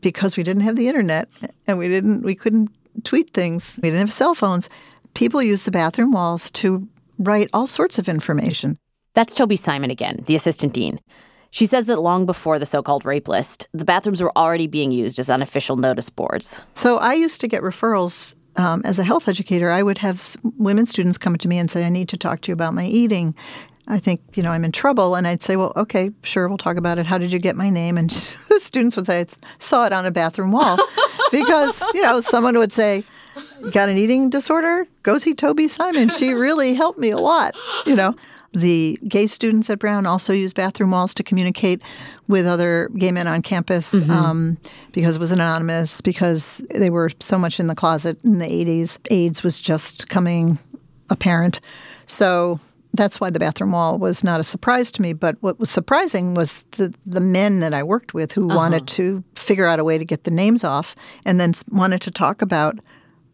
because 0.00 0.36
we 0.36 0.42
didn't 0.42 0.62
have 0.62 0.76
the 0.76 0.86
internet 0.88 1.28
and 1.66 1.78
we 1.78 1.88
didn't 1.88 2.22
we 2.22 2.34
couldn't 2.34 2.68
tweet 3.04 3.30
things. 3.32 3.78
We 3.82 3.88
didn't 3.90 4.00
have 4.06 4.12
cell 4.12 4.34
phones. 4.34 4.68
People 5.14 5.42
used 5.42 5.64
the 5.64 5.70
bathroom 5.70 6.12
walls 6.12 6.50
to 6.52 6.86
write 7.18 7.48
all 7.54 7.66
sorts 7.66 7.98
of 7.98 8.08
information. 8.08 8.76
That's 9.14 9.34
Toby 9.34 9.56
Simon 9.56 9.90
again, 9.90 10.22
the 10.26 10.34
assistant 10.34 10.74
dean. 10.74 11.00
She 11.50 11.66
says 11.66 11.86
that 11.86 12.00
long 12.00 12.26
before 12.26 12.58
the 12.58 12.66
so 12.66 12.82
called 12.82 13.04
rape 13.04 13.28
list, 13.28 13.68
the 13.72 13.84
bathrooms 13.84 14.22
were 14.22 14.36
already 14.36 14.66
being 14.66 14.92
used 14.92 15.18
as 15.18 15.30
unofficial 15.30 15.76
notice 15.76 16.10
boards. 16.10 16.62
So 16.74 16.98
I 16.98 17.14
used 17.14 17.40
to 17.40 17.48
get 17.48 17.62
referrals 17.62 18.34
um, 18.56 18.82
as 18.84 18.98
a 18.98 19.04
health 19.04 19.28
educator. 19.28 19.70
I 19.70 19.82
would 19.82 19.98
have 19.98 20.36
women 20.58 20.86
students 20.86 21.16
come 21.16 21.36
to 21.38 21.48
me 21.48 21.58
and 21.58 21.70
say, 21.70 21.84
"I 21.84 21.88
need 21.88 22.08
to 22.10 22.16
talk 22.16 22.42
to 22.42 22.48
you 22.48 22.54
about 22.54 22.74
my 22.74 22.84
eating." 22.84 23.34
I 23.90 23.98
think 23.98 24.20
you 24.34 24.42
know 24.42 24.50
I'm 24.50 24.64
in 24.64 24.72
trouble, 24.72 25.14
and 25.14 25.26
I'd 25.26 25.42
say, 25.42 25.56
"Well, 25.56 25.72
okay, 25.76 26.10
sure, 26.22 26.48
we'll 26.48 26.58
talk 26.58 26.76
about 26.76 26.98
it. 26.98 27.06
How 27.06 27.16
did 27.16 27.32
you 27.32 27.38
get 27.38 27.56
my 27.56 27.70
name?" 27.70 27.96
And 27.96 28.10
the 28.48 28.60
students 28.60 28.96
would 28.96 29.06
say, 29.06 29.20
"I 29.20 29.26
saw 29.58 29.86
it 29.86 29.92
on 29.92 30.04
a 30.04 30.10
bathroom 30.10 30.52
wall," 30.52 30.76
because 31.32 31.82
you 31.94 32.02
know 32.02 32.20
someone 32.20 32.58
would 32.58 32.72
say, 32.72 33.04
"Got 33.70 33.88
an 33.88 33.96
eating 33.96 34.28
disorder? 34.28 34.86
Go 35.02 35.16
see 35.18 35.34
Toby 35.34 35.68
Simon. 35.68 36.10
She 36.10 36.34
really 36.34 36.74
helped 36.74 36.98
me 36.98 37.10
a 37.10 37.18
lot." 37.18 37.56
You 37.86 37.96
know. 37.96 38.14
The 38.52 38.98
gay 39.06 39.26
students 39.26 39.68
at 39.68 39.78
Brown 39.78 40.06
also 40.06 40.32
used 40.32 40.56
bathroom 40.56 40.90
walls 40.90 41.12
to 41.14 41.22
communicate 41.22 41.82
with 42.28 42.46
other 42.46 42.90
gay 42.96 43.12
men 43.12 43.26
on 43.26 43.42
campus 43.42 44.08
um, 44.10 44.56
because 44.92 45.16
it 45.16 45.18
was 45.18 45.30
anonymous, 45.30 46.00
because 46.00 46.60
they 46.74 46.90
were 46.90 47.10
so 47.20 47.38
much 47.38 47.60
in 47.60 47.66
the 47.66 47.74
closet 47.74 48.18
in 48.24 48.38
the 48.38 48.46
80s. 48.46 48.98
AIDS 49.10 49.42
was 49.42 49.58
just 49.58 50.08
coming 50.08 50.58
apparent. 51.10 51.60
So 52.06 52.58
that's 52.94 53.20
why 53.20 53.30
the 53.30 53.38
bathroom 53.38 53.72
wall 53.72 53.98
was 53.98 54.24
not 54.24 54.40
a 54.40 54.44
surprise 54.44 54.90
to 54.92 55.02
me. 55.02 55.12
But 55.12 55.36
what 55.40 55.58
was 55.60 55.70
surprising 55.70 56.34
was 56.34 56.64
the, 56.72 56.92
the 57.04 57.20
men 57.20 57.60
that 57.60 57.74
I 57.74 57.82
worked 57.82 58.14
with 58.14 58.32
who 58.32 58.46
wanted 58.46 58.86
to 58.88 59.22
figure 59.34 59.66
out 59.66 59.78
a 59.78 59.84
way 59.84 59.98
to 59.98 60.04
get 60.04 60.24
the 60.24 60.30
names 60.30 60.64
off 60.64 60.96
and 61.24 61.38
then 61.38 61.52
wanted 61.70 62.00
to 62.02 62.10
talk 62.10 62.42
about 62.42 62.78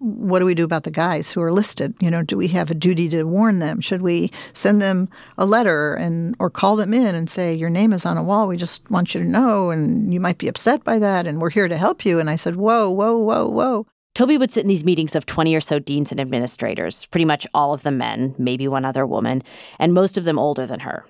what 0.05 0.39
do 0.39 0.45
we 0.45 0.55
do 0.55 0.65
about 0.65 0.85
the 0.85 0.91
guys 0.91 1.31
who 1.31 1.41
are 1.41 1.53
listed? 1.53 1.95
You 2.01 2.11
know, 2.11 2.23
do 2.23 2.37
we 2.37 2.49
have 2.49 2.71
a 2.71 2.75
duty 2.75 3.09
to 3.09 3.25
warn 3.25 3.59
them? 3.59 3.81
Should 3.81 4.03
we 4.03 4.31
send 4.53 4.83
them 4.83 5.09
a 5.39 5.47
letter 5.47 5.95
and 5.95 6.37
or 6.39 6.51
call 6.51 6.77
them 6.77 6.93
in 6.93 7.15
and 7.15 7.29
say 7.29 7.55
your 7.55 7.71
name 7.71 7.93
is 7.93 8.05
on 8.05 8.19
a 8.19 8.23
wall? 8.23 8.47
We 8.47 8.57
just 8.59 8.91
want 8.91 9.15
you 9.15 9.21
to 9.23 9.27
know, 9.27 9.71
and 9.71 10.13
you 10.13 10.21
might 10.21 10.39
be 10.39 10.49
upset 10.49 10.85
by 10.85 10.99
that, 10.99 11.27
and 11.27 11.41
we're 11.41 11.51
here 11.51 11.69
to 11.69 11.79
help 11.79 12.05
you. 12.05 12.21
And 12.21 12.29
I 12.29 12.37
said, 12.37 12.57
whoa, 12.57 12.91
whoa, 12.91 13.17
whoa, 13.17 13.49
whoa. 13.49 13.87
Toby 14.15 14.39
would 14.39 14.53
sit 14.53 14.63
in 14.63 14.69
these 14.69 14.85
meetings 14.85 15.17
of 15.17 15.27
20 15.27 15.57
or 15.57 15.61
so 15.61 15.79
deans 15.79 16.13
and 16.13 16.21
administrators, 16.21 17.07
pretty 17.07 17.25
much 17.25 17.47
all 17.53 17.73
of 17.73 17.83
them 17.83 17.99
men, 17.99 18.35
maybe 18.39 18.69
one 18.69 18.85
other 18.85 19.05
woman, 19.05 19.43
and 19.81 19.93
most 19.93 20.17
of 20.17 20.25
them 20.25 20.39
older 20.39 20.67
than 20.67 20.81
her. 20.81 21.05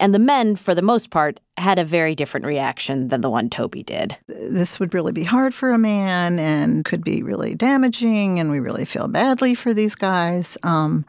And 0.00 0.14
the 0.14 0.18
men, 0.18 0.56
for 0.56 0.74
the 0.74 0.80
most 0.80 1.10
part, 1.10 1.40
had 1.58 1.78
a 1.78 1.84
very 1.84 2.14
different 2.14 2.46
reaction 2.46 3.08
than 3.08 3.20
the 3.20 3.28
one 3.28 3.50
Toby 3.50 3.82
did. 3.82 4.16
This 4.28 4.80
would 4.80 4.94
really 4.94 5.12
be 5.12 5.24
hard 5.24 5.54
for 5.54 5.72
a 5.72 5.78
man 5.78 6.38
and 6.38 6.86
could 6.86 7.04
be 7.04 7.22
really 7.22 7.54
damaging, 7.54 8.40
and 8.40 8.50
we 8.50 8.60
really 8.60 8.86
feel 8.86 9.08
badly 9.08 9.54
for 9.54 9.74
these 9.74 9.94
guys. 9.94 10.56
Um, 10.62 11.04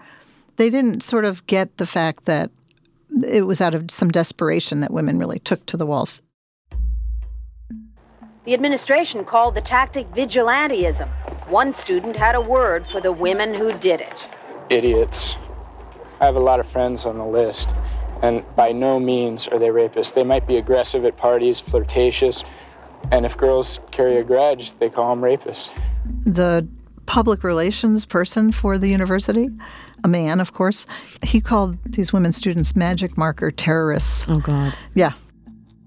they 0.58 0.70
didn't 0.70 1.04
sort 1.04 1.24
of 1.24 1.48
get 1.48 1.78
the 1.78 1.86
fact 1.86 2.26
that 2.26 2.52
it 3.26 3.44
was 3.48 3.62
out 3.62 3.74
of 3.74 3.90
some 3.90 4.12
desperation 4.12 4.82
that 4.82 4.92
women 4.92 5.18
really 5.18 5.40
took 5.40 5.66
to 5.68 5.78
the 5.78 5.86
walls. 5.86 6.22
The 8.44 8.54
administration 8.54 9.24
called 9.24 9.56
the 9.56 9.62
tactic 9.62 10.12
vigilantism. 10.12 11.08
One 11.50 11.72
student 11.72 12.18
had 12.18 12.36
a 12.36 12.42
word 12.42 12.86
for 12.88 13.00
the 13.00 13.14
women 13.14 13.54
who 13.54 13.72
did 13.78 14.02
it. 14.02 14.28
idiots. 14.70 15.38
I 16.20 16.26
have 16.26 16.36
a 16.36 16.40
lot 16.40 16.60
of 16.60 16.68
friends 16.68 17.06
on 17.06 17.18
the 17.18 17.26
list, 17.26 17.74
and 18.22 18.44
by 18.56 18.72
no 18.72 19.00
means 19.00 19.48
are 19.48 19.60
they 19.60 19.70
rapists. 19.70 20.14
They 20.14 20.24
might 20.24 20.48
be 20.48 20.58
aggressive 20.58 21.06
at 21.06 21.18
parties, 21.18 21.60
flirtatious, 21.60 22.44
and 23.12 23.26
if 23.26 23.36
girls 23.38 23.80
carry 23.92 24.18
a 24.18 24.24
grudge, 24.24 24.78
they 24.80 24.90
call 24.90 25.10
them 25.16 25.22
rapists. 25.24 25.72
the 26.26 26.68
public 27.06 27.44
relations 27.44 28.06
person 28.06 28.52
for 28.52 28.78
the 28.78 28.88
university, 28.88 29.50
a 30.04 30.08
man, 30.08 30.40
of 30.40 30.54
course, 30.54 30.88
he 31.24 31.42
called 31.42 31.78
these 31.84 32.14
women 32.14 32.32
students 32.32 32.76
magic 32.76 33.18
marker 33.18 33.52
terrorists. 33.52 34.26
Oh, 34.30 34.40
God. 34.40 34.74
Yeah. 34.94 35.14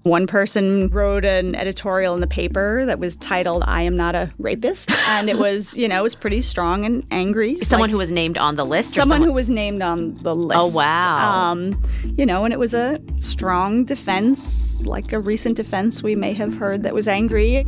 One 0.05 0.27
person 0.27 0.89
wrote 0.89 1.25
an 1.25 1.55
editorial 1.55 2.13
in 2.13 2.21
the 2.21 2.27
paper 2.27 2.85
that 2.85 2.99
was 2.99 3.15
titled 3.15 3.63
"I 3.65 3.81
am 3.81 3.97
not 3.97 4.13
a 4.13 4.31
rapist," 4.37 4.91
and 5.09 5.31
it 5.31 5.39
was, 5.39 5.75
you 5.79 5.87
know, 5.87 6.01
it 6.01 6.03
was 6.03 6.13
pretty 6.13 6.43
strong 6.43 6.85
and 6.85 7.03
angry. 7.09 7.57
Someone 7.63 7.89
Like, 7.89 7.93
who 7.93 7.97
was 7.97 8.11
named 8.11 8.37
on 8.37 8.55
the 8.55 8.67
list? 8.67 8.95
Or 8.95 9.01
someone 9.01 9.23
who 9.23 9.33
was 9.33 9.49
named 9.49 9.81
on 9.81 10.15
the 10.17 10.35
list. 10.35 10.59
Oh, 10.59 10.67
wow. 10.67 11.31
Um, 11.31 11.83
you 12.19 12.23
know, 12.23 12.45
and 12.45 12.53
it 12.53 12.59
was 12.59 12.75
a 12.75 13.01
strong 13.21 13.83
defense, 13.83 14.85
like 14.85 15.11
a 15.11 15.19
recent 15.19 15.57
defense 15.57 16.03
we 16.03 16.13
may 16.13 16.33
have 16.33 16.53
heard 16.53 16.83
that 16.83 16.93
was 16.93 17.07
angry. 17.07 17.63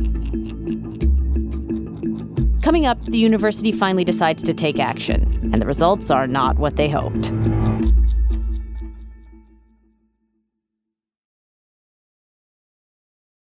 Coming 2.62 2.86
up, 2.86 3.04
the 3.04 3.18
university 3.18 3.72
finally 3.72 4.04
decides 4.04 4.44
to 4.44 4.54
take 4.54 4.78
action, 4.78 5.22
and 5.52 5.60
the 5.60 5.66
results 5.66 6.08
are 6.08 6.28
not 6.28 6.60
what 6.60 6.76
they 6.76 6.88
hoped. 6.88 7.32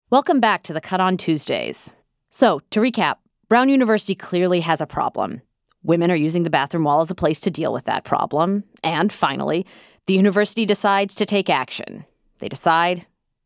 Welcome 0.09 0.39
back 0.39 0.63
to 0.63 0.73
the 0.73 0.81
Cut 0.81 1.01
on 1.01 1.17
Tuesdays. 1.17 1.93
So, 2.31 2.61
to 2.71 2.79
recap, 2.79 3.17
Brown 3.49 3.69
University 3.69 4.15
clearly 4.15 4.61
has 4.61 4.81
a 4.81 4.87
problem. 4.87 5.43
Women 5.83 6.13
are 6.13 6.17
using 6.17 6.45
the 6.45 6.51
bathroom 6.51 6.85
wall 6.85 7.01
as 7.01 7.11
a 7.11 7.15
place 7.17 7.41
to 7.41 7.51
deal 7.51 7.73
with 7.73 7.87
that 7.87 8.05
problem. 8.05 8.63
And 8.85 9.13
finally, 9.13 9.67
the 10.07 10.15
university 10.15 10.65
decides 10.65 11.17
to 11.17 11.27
take 11.27 11.51
action. 11.51 12.05
They 12.39 12.49
decide 12.49 13.05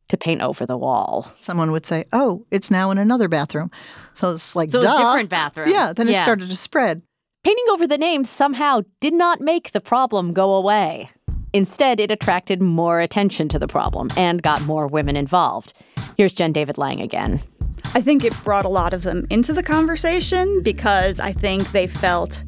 to 0.09 0.19
paint 0.19 0.43
over 0.43 0.67
the 0.67 0.77
wall. 0.77 1.33
Someone 1.41 1.73
would 1.73 1.87
say, 1.87 2.05
"Oh, 2.13 2.45
it's 2.51 2.71
now 2.71 2.91
in 2.91 2.99
another 2.99 3.29
bathroom," 3.29 3.71
so 4.13 4.33
it's 4.33 4.55
like, 4.55 4.69
So 4.69 4.83
it's 4.83 4.99
different 4.99 5.31
bathrooms. 5.31 5.73
Yeah. 5.73 5.95
Then 5.95 6.11
it 6.11 6.21
started 6.21 6.51
to 6.51 6.57
spread. 6.57 7.01
Painting 7.43 7.65
over 7.71 7.87
the 7.87 7.97
names 7.97 8.29
somehow 8.29 8.83
did 9.01 9.15
not 9.15 9.41
make 9.41 9.73
the 9.73 9.81
problem 9.81 10.35
go 10.35 10.53
away. 10.53 11.09
Instead, 11.55 12.01
it 12.01 12.11
attracted 12.11 12.61
more 12.61 13.01
attention 13.01 13.49
to 13.49 13.59
the 13.59 13.67
problem 13.67 14.09
and 14.15 14.43
got 14.43 14.61
more 14.67 14.87
women 14.87 15.17
involved. 15.17 15.73
Here's 16.21 16.35
Jen 16.35 16.53
David 16.53 16.77
Lang 16.77 17.01
again. 17.01 17.41
I 17.95 18.03
think 18.03 18.27
it 18.27 18.35
brought 18.45 18.67
a 18.67 18.69
lot 18.69 18.93
of 18.93 19.05
them 19.05 19.27
into 19.31 19.55
the 19.55 19.63
conversation 19.63 20.63
because 20.63 21.19
I 21.19 21.33
think 21.33 21.73
they 21.73 21.87
felt 21.87 22.43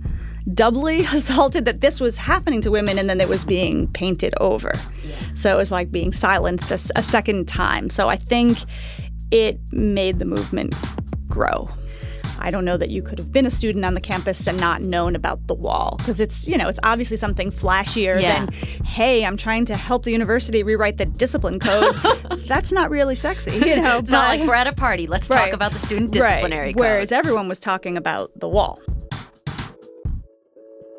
doubly 0.53 1.07
assaulted 1.11 1.65
that 1.65 1.81
this 1.81 1.99
was 1.99 2.19
happening 2.19 2.61
to 2.61 2.71
women 2.71 2.99
and 2.99 3.09
then 3.09 3.19
it 3.19 3.31
was 3.31 3.45
being 3.45 3.91
painted 3.93 4.35
over. 4.43 4.73
So 5.37 5.55
it 5.55 5.57
was 5.57 5.73
like 5.73 5.91
being 5.91 6.13
silenced 6.13 6.71
a 6.71 7.03
second 7.03 7.49
time. 7.49 7.89
So 7.89 8.11
I 8.11 8.17
think 8.17 8.59
it 9.31 9.59
made 9.73 10.19
the 10.19 10.27
movement 10.27 10.75
grow. 11.27 11.67
I 12.45 12.51
don't 12.51 12.65
know 12.65 12.77
that 12.77 12.91
you 12.91 13.03
could 13.03 13.19
have 13.19 13.31
been 13.33 13.47
a 13.47 13.51
student 13.51 13.85
on 13.85 13.95
the 13.95 14.01
campus 14.01 14.47
and 14.49 14.59
not 14.59 14.83
known 14.83 15.15
about 15.15 15.47
the 15.47 15.55
wall 15.55 15.95
because 15.99 16.19
it's, 16.21 16.49
you 16.49 16.59
know, 16.59 16.69
it's 16.69 16.81
obviously 16.83 17.17
something 17.17 17.51
flashier 17.53 18.21
Yeah. 18.21 18.47
than, 18.47 18.53
hey, 18.85 19.25
I'm 19.25 19.37
trying 19.37 19.65
to 19.67 19.77
help 19.77 20.05
the 20.05 20.11
university 20.11 20.63
rewrite 20.63 20.99
the 20.99 21.07
discipline 21.07 21.61
code. 21.61 21.95
That's 22.47 22.73
not 22.73 22.91
really 22.91 23.15
sexy, 23.15 23.53
you 23.57 23.81
know. 23.81 23.99
It's 23.99 24.11
not 24.11 24.29
like 24.37 24.47
we're 24.47 24.55
at 24.55 24.67
a 24.67 24.73
party. 24.73 25.07
Let's 25.07 25.29
talk 25.29 25.53
about 25.53 25.73
the 25.73 25.79
student 25.79 26.15
Right. 26.17 26.31
disciplinary 26.31 26.73
code. 26.73 26.81
Whereas 26.81 27.13
everyone 27.13 27.49
was 27.49 27.59
talking 27.61 27.97
about 27.97 28.31
the 28.39 28.49
wall. 28.49 28.81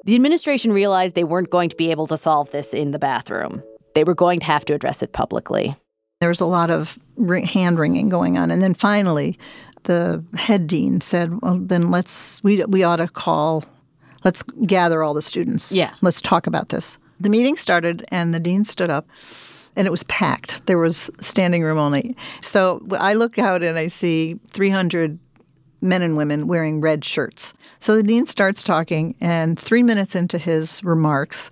the 0.06 0.16
administration 0.16 0.72
realized 0.74 1.16
they 1.16 1.24
weren't 1.24 1.50
going 1.50 1.70
to 1.70 1.76
be 1.76 1.90
able 1.92 2.08
to 2.08 2.18
solve 2.18 2.52
this 2.52 2.74
in 2.74 2.92
the 2.92 3.00
bathroom. 3.00 3.64
They 3.96 4.04
were 4.04 4.16
going 4.16 4.40
to 4.42 4.46
have 4.46 4.66
to 4.66 4.74
address 4.74 5.02
it 5.02 5.14
publicly. 5.14 5.76
There 6.20 6.30
was 6.30 6.42
a 6.42 6.46
lot 6.46 6.70
of 6.70 6.98
hand 7.46 7.80
wringing 7.80 8.10
going 8.10 8.38
on, 8.38 8.52
and 8.52 8.62
then 8.62 8.74
finally, 8.74 9.38
the 9.84 10.24
head 10.36 10.68
dean 10.68 11.02
said, 11.02 11.42
"Well, 11.42 11.60
then 11.60 11.92
let's 11.92 12.44
we 12.44 12.64
we 12.66 12.84
ought 12.84 12.98
to 12.98 13.08
call, 13.08 13.64
let's 14.24 14.44
gather 14.66 15.04
all 15.04 15.14
the 15.14 15.22
students. 15.22 15.72
Yeah. 15.72 15.94
let's 16.02 16.22
talk 16.22 16.48
about 16.48 16.70
this." 16.70 16.98
The 17.20 17.30
meeting 17.30 17.56
started, 17.56 18.06
and 18.10 18.34
the 18.34 18.40
dean 18.40 18.66
stood 18.66 18.90
up, 18.90 19.08
and 19.76 19.88
it 19.88 19.92
was 19.92 20.04
packed. 20.04 20.66
There 20.66 20.78
was 20.78 21.10
standing 21.20 21.64
room 21.64 21.78
only. 21.78 22.16
So 22.42 22.86
I 22.92 23.14
look 23.14 23.40
out 23.40 23.64
and 23.64 23.78
I 23.78 23.88
see 23.88 24.40
300 24.52 25.18
men 25.82 26.02
and 26.02 26.18
women 26.18 26.48
wearing 26.48 26.82
red 26.82 27.06
shirts. 27.06 27.54
So 27.80 27.96
the 27.96 28.04
dean 28.04 28.26
starts 28.26 28.64
talking, 28.64 29.16
and 29.22 29.60
three 29.60 29.84
minutes 29.84 30.16
into 30.16 30.38
his 30.38 30.84
remarks, 30.84 31.52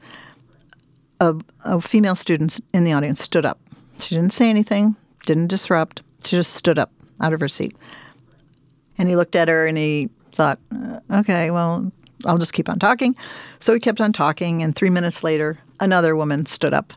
a, 1.20 1.36
a 1.64 1.82
female 1.82 2.16
student 2.16 2.60
in 2.74 2.84
the 2.84 2.94
audience 2.94 3.22
stood 3.22 3.46
up. 3.46 3.60
She 4.00 4.16
didn't 4.16 4.34
say 4.34 4.50
anything, 4.50 4.96
didn't 5.26 5.48
disrupt. 5.48 6.02
She 6.24 6.36
just 6.36 6.54
stood 6.54 6.80
up 6.80 6.92
out 7.20 7.34
of 7.34 7.40
her 7.40 7.48
seat. 7.48 7.76
And 9.01 9.10
he 9.10 9.15
looked 9.15 9.36
at 9.36 9.48
her 9.48 9.65
and 9.65 9.79
he 9.79 10.12
thought, 10.31 10.60
uh, 10.72 11.00
okay, 11.12 11.50
well, 11.50 11.91
I'll 12.24 12.38
just 12.38 12.53
keep 12.53 12.70
on 12.70 12.77
talking. 12.77 13.15
So 13.58 13.74
he 13.74 13.79
kept 13.79 14.00
on 14.00 14.13
talking, 14.13 14.62
and 14.62 14.75
three 14.75 14.91
minutes 14.91 15.24
later, 15.24 15.58
another 15.79 16.15
woman 16.15 16.46
stood 16.46 16.72
up. 16.72 16.93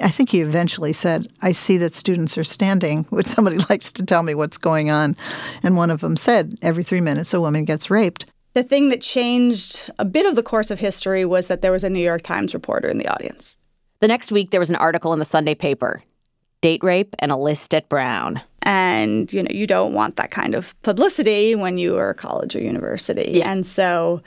I 0.00 0.10
think 0.10 0.30
he 0.30 0.40
eventually 0.40 0.94
said, 0.94 1.28
I 1.42 1.52
see 1.52 1.76
that 1.76 1.94
students 1.94 2.38
are 2.38 2.44
standing. 2.44 3.06
Would 3.10 3.26
somebody 3.26 3.58
likes 3.68 3.92
to 3.92 4.02
tell 4.02 4.22
me 4.22 4.34
what's 4.34 4.56
going 4.56 4.90
on? 4.90 5.14
And 5.62 5.76
one 5.76 5.90
of 5.90 6.00
them 6.00 6.16
said, 6.16 6.54
every 6.62 6.84
three 6.84 7.02
minutes 7.02 7.34
a 7.34 7.40
woman 7.40 7.66
gets 7.66 7.90
raped. 7.90 8.32
The 8.54 8.62
thing 8.64 8.88
that 8.88 9.02
changed 9.02 9.92
a 9.98 10.06
bit 10.06 10.24
of 10.24 10.36
the 10.36 10.42
course 10.42 10.70
of 10.70 10.78
history 10.78 11.26
was 11.26 11.48
that 11.48 11.60
there 11.60 11.70
was 11.70 11.84
a 11.84 11.90
New 11.90 12.02
York 12.02 12.22
Times 12.22 12.54
reporter 12.54 12.88
in 12.88 12.96
the 12.96 13.08
audience. 13.08 13.58
The 14.00 14.08
next 14.08 14.32
week, 14.32 14.52
there 14.52 14.60
was 14.60 14.70
an 14.70 14.76
article 14.76 15.12
in 15.12 15.18
the 15.18 15.26
Sunday 15.26 15.54
paper 15.54 16.02
date 16.62 16.82
rape 16.82 17.14
and 17.18 17.30
a 17.30 17.36
list 17.36 17.74
at 17.74 17.90
Brown. 17.90 18.40
And, 18.70 19.32
you 19.32 19.42
know, 19.42 19.50
you 19.50 19.66
don't 19.66 19.94
want 19.94 20.14
that 20.14 20.30
kind 20.30 20.54
of 20.54 20.80
publicity 20.82 21.56
when 21.56 21.76
you 21.76 21.96
are 21.96 22.10
a 22.10 22.14
college 22.14 22.54
or 22.54 22.60
university. 22.60 23.32
Yeah. 23.38 23.50
And 23.50 23.66
so 23.66 24.22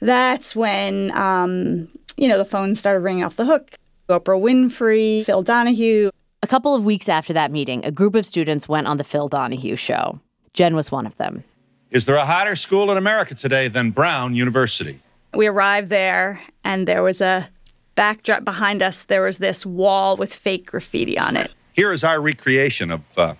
that's 0.00 0.56
when, 0.56 1.14
um, 1.14 1.86
you 2.16 2.26
know, 2.26 2.38
the 2.38 2.46
phone 2.46 2.74
started 2.74 3.00
ringing 3.00 3.22
off 3.22 3.36
the 3.36 3.44
hook. 3.44 3.76
Oprah 4.08 4.40
Winfrey, 4.40 5.26
Phil 5.26 5.42
Donahue. 5.42 6.10
A 6.42 6.46
couple 6.46 6.74
of 6.74 6.84
weeks 6.84 7.06
after 7.06 7.34
that 7.34 7.52
meeting, 7.52 7.84
a 7.84 7.90
group 7.90 8.14
of 8.14 8.24
students 8.24 8.66
went 8.66 8.86
on 8.86 8.96
the 8.96 9.04
Phil 9.04 9.28
Donahue 9.28 9.76
show. 9.76 10.18
Jen 10.54 10.74
was 10.74 10.90
one 10.90 11.04
of 11.04 11.18
them. 11.18 11.44
Is 11.90 12.06
there 12.06 12.16
a 12.16 12.24
hotter 12.24 12.56
school 12.56 12.90
in 12.90 12.96
America 12.96 13.34
today 13.34 13.68
than 13.68 13.90
Brown 13.90 14.34
University? 14.34 14.98
We 15.34 15.48
arrived 15.48 15.90
there, 15.90 16.40
and 16.64 16.88
there 16.88 17.02
was 17.02 17.20
a 17.20 17.46
backdrop 17.94 18.42
behind 18.42 18.82
us. 18.82 19.02
There 19.02 19.20
was 19.20 19.36
this 19.36 19.66
wall 19.66 20.16
with 20.16 20.32
fake 20.32 20.64
graffiti 20.64 21.18
on 21.18 21.36
it. 21.36 21.54
Here 21.74 21.92
is 21.92 22.02
our 22.02 22.22
recreation 22.22 22.90
of 22.90 23.02
uh, 23.18 23.34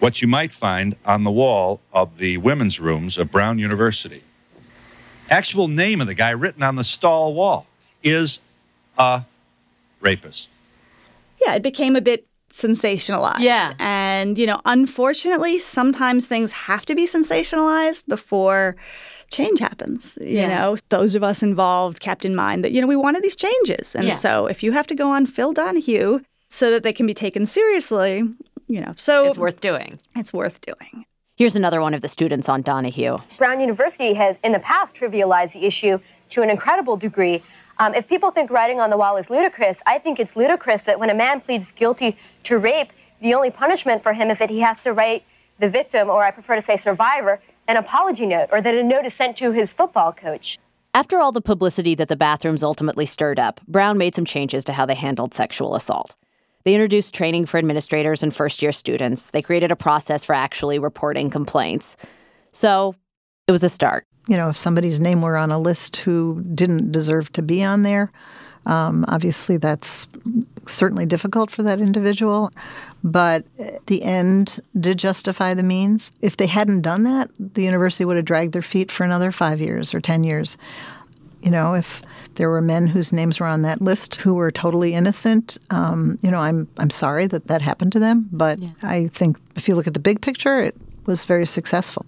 what 0.00 0.20
you 0.20 0.28
might 0.28 0.52
find 0.52 0.96
on 1.04 1.24
the 1.24 1.30
wall 1.30 1.80
of 1.92 2.18
the 2.18 2.36
women's 2.38 2.80
rooms 2.80 3.18
of 3.18 3.30
Brown 3.30 3.58
University. 3.58 4.22
Actual 5.30 5.68
name 5.68 6.00
of 6.00 6.06
the 6.06 6.14
guy 6.14 6.30
written 6.30 6.62
on 6.62 6.74
the 6.74 6.84
stall 6.84 7.34
wall 7.34 7.66
is 8.02 8.40
a 8.98 9.22
rapist. 10.00 10.48
Yeah, 11.40 11.54
it 11.54 11.62
became 11.62 11.94
a 11.96 12.00
bit 12.00 12.26
sensationalized. 12.50 13.40
Yeah. 13.40 13.74
And, 13.78 14.36
you 14.36 14.46
know, 14.46 14.60
unfortunately, 14.64 15.58
sometimes 15.60 16.26
things 16.26 16.50
have 16.52 16.84
to 16.86 16.94
be 16.96 17.06
sensationalized 17.06 18.06
before 18.08 18.74
change 19.30 19.60
happens. 19.60 20.18
You 20.20 20.38
Yeah. 20.38 20.48
know, 20.48 20.76
those 20.88 21.14
of 21.14 21.22
us 21.22 21.42
involved 21.44 22.00
kept 22.00 22.24
in 22.24 22.34
mind 22.34 22.64
that, 22.64 22.72
you 22.72 22.80
know, 22.80 22.88
we 22.88 22.96
wanted 22.96 23.22
these 23.22 23.36
changes. 23.36 23.94
And 23.94 24.08
Yeah. 24.08 24.14
so 24.16 24.46
if 24.46 24.62
you 24.64 24.72
have 24.72 24.88
to 24.88 24.96
go 24.96 25.10
on 25.12 25.26
Phil 25.26 25.52
Donahue 25.52 26.20
so 26.48 26.70
that 26.72 26.82
they 26.82 26.92
can 26.92 27.06
be 27.06 27.14
taken 27.14 27.46
seriously, 27.46 28.24
you 28.70 28.80
know, 28.80 28.94
so 28.96 29.26
It's 29.26 29.36
worth 29.38 29.60
doing. 29.60 29.98
it's 30.14 30.32
worth 30.32 30.60
doing. 30.60 31.04
Here's 31.36 31.56
another 31.56 31.80
one 31.80 31.94
of 31.94 32.02
the 32.02 32.08
students 32.08 32.48
on 32.48 32.62
Donahue. 32.62 33.16
Brown 33.38 33.60
University 33.60 34.12
has, 34.14 34.36
in 34.44 34.52
the 34.52 34.58
past, 34.60 34.94
trivialized 34.94 35.52
the 35.54 35.64
issue 35.64 35.98
to 36.30 36.42
an 36.42 36.50
incredible 36.50 36.96
degree. 36.96 37.42
Um, 37.78 37.94
if 37.94 38.06
people 38.06 38.30
think 38.30 38.50
writing 38.50 38.78
on 38.78 38.90
the 38.90 38.96
wall 38.96 39.16
is 39.16 39.30
ludicrous, 39.30 39.80
I 39.86 39.98
think 39.98 40.20
it's 40.20 40.36
ludicrous 40.36 40.82
that 40.82 41.00
when 41.00 41.08
a 41.10 41.14
man 41.14 41.40
pleads 41.40 41.72
guilty 41.72 42.16
to 42.44 42.58
rape, 42.58 42.92
the 43.20 43.34
only 43.34 43.50
punishment 43.50 44.02
for 44.02 44.12
him 44.12 44.30
is 44.30 44.38
that 44.38 44.50
he 44.50 44.60
has 44.60 44.80
to 44.82 44.92
write 44.92 45.24
the 45.58 45.68
victim, 45.68 46.08
or 46.10 46.22
I 46.22 46.30
prefer 46.30 46.56
to 46.56 46.62
say 46.62 46.76
survivor, 46.76 47.40
an 47.68 47.76
apology 47.76 48.26
note, 48.26 48.50
or 48.52 48.60
that 48.60 48.74
a 48.74 48.82
note 48.82 49.06
is 49.06 49.14
sent 49.14 49.36
to 49.38 49.50
his 49.52 49.72
football 49.72 50.12
coach. 50.12 50.58
After 50.92 51.18
all 51.20 51.32
the 51.32 51.40
publicity 51.40 51.94
that 51.94 52.08
the 52.08 52.16
bathrooms 52.16 52.62
ultimately 52.62 53.06
stirred 53.06 53.38
up, 53.38 53.60
Brown 53.66 53.96
made 53.96 54.14
some 54.14 54.24
changes 54.24 54.62
to 54.64 54.72
how 54.74 54.84
they 54.86 54.94
handled 54.94 55.32
sexual 55.34 55.74
assault. 55.74 56.16
They 56.64 56.74
introduced 56.74 57.14
training 57.14 57.46
for 57.46 57.58
administrators 57.58 58.22
and 58.22 58.34
first 58.34 58.62
year 58.62 58.72
students. 58.72 59.30
They 59.30 59.42
created 59.42 59.70
a 59.70 59.76
process 59.76 60.24
for 60.24 60.34
actually 60.34 60.78
reporting 60.78 61.30
complaints. 61.30 61.96
So 62.52 62.94
it 63.46 63.52
was 63.52 63.62
a 63.62 63.68
start. 63.68 64.06
You 64.28 64.36
know, 64.36 64.50
if 64.50 64.56
somebody's 64.56 65.00
name 65.00 65.22
were 65.22 65.36
on 65.36 65.50
a 65.50 65.58
list 65.58 65.96
who 65.96 66.44
didn't 66.54 66.92
deserve 66.92 67.32
to 67.32 67.42
be 67.42 67.64
on 67.64 67.82
there, 67.82 68.12
um, 68.66 69.04
obviously 69.08 69.56
that's 69.56 70.06
certainly 70.66 71.06
difficult 71.06 71.50
for 71.50 71.62
that 71.62 71.80
individual. 71.80 72.52
But 73.02 73.44
the 73.86 74.02
end 74.02 74.60
did 74.78 74.98
justify 74.98 75.54
the 75.54 75.62
means. 75.62 76.12
If 76.20 76.36
they 76.36 76.46
hadn't 76.46 76.82
done 76.82 77.04
that, 77.04 77.30
the 77.38 77.62
university 77.62 78.04
would 78.04 78.16
have 78.16 78.26
dragged 78.26 78.52
their 78.52 78.62
feet 78.62 78.92
for 78.92 79.04
another 79.04 79.32
five 79.32 79.60
years 79.60 79.94
or 79.94 80.00
10 80.00 80.22
years. 80.24 80.58
You 81.42 81.50
know, 81.50 81.74
if 81.74 82.02
there 82.34 82.50
were 82.50 82.60
men 82.60 82.86
whose 82.86 83.12
names 83.12 83.40
were 83.40 83.46
on 83.46 83.62
that 83.62 83.80
list 83.80 84.16
who 84.16 84.34
were 84.34 84.50
totally 84.50 84.94
innocent, 84.94 85.58
um, 85.70 86.18
you 86.22 86.30
know, 86.30 86.38
I'm 86.38 86.68
I'm 86.78 86.90
sorry 86.90 87.26
that 87.28 87.46
that 87.46 87.62
happened 87.62 87.92
to 87.92 87.98
them. 87.98 88.28
But 88.32 88.58
I 88.82 89.08
think 89.08 89.38
if 89.56 89.68
you 89.68 89.74
look 89.74 89.86
at 89.86 89.94
the 89.94 90.00
big 90.00 90.20
picture, 90.20 90.60
it 90.60 90.76
was 91.06 91.24
very 91.24 91.46
successful. 91.46 92.04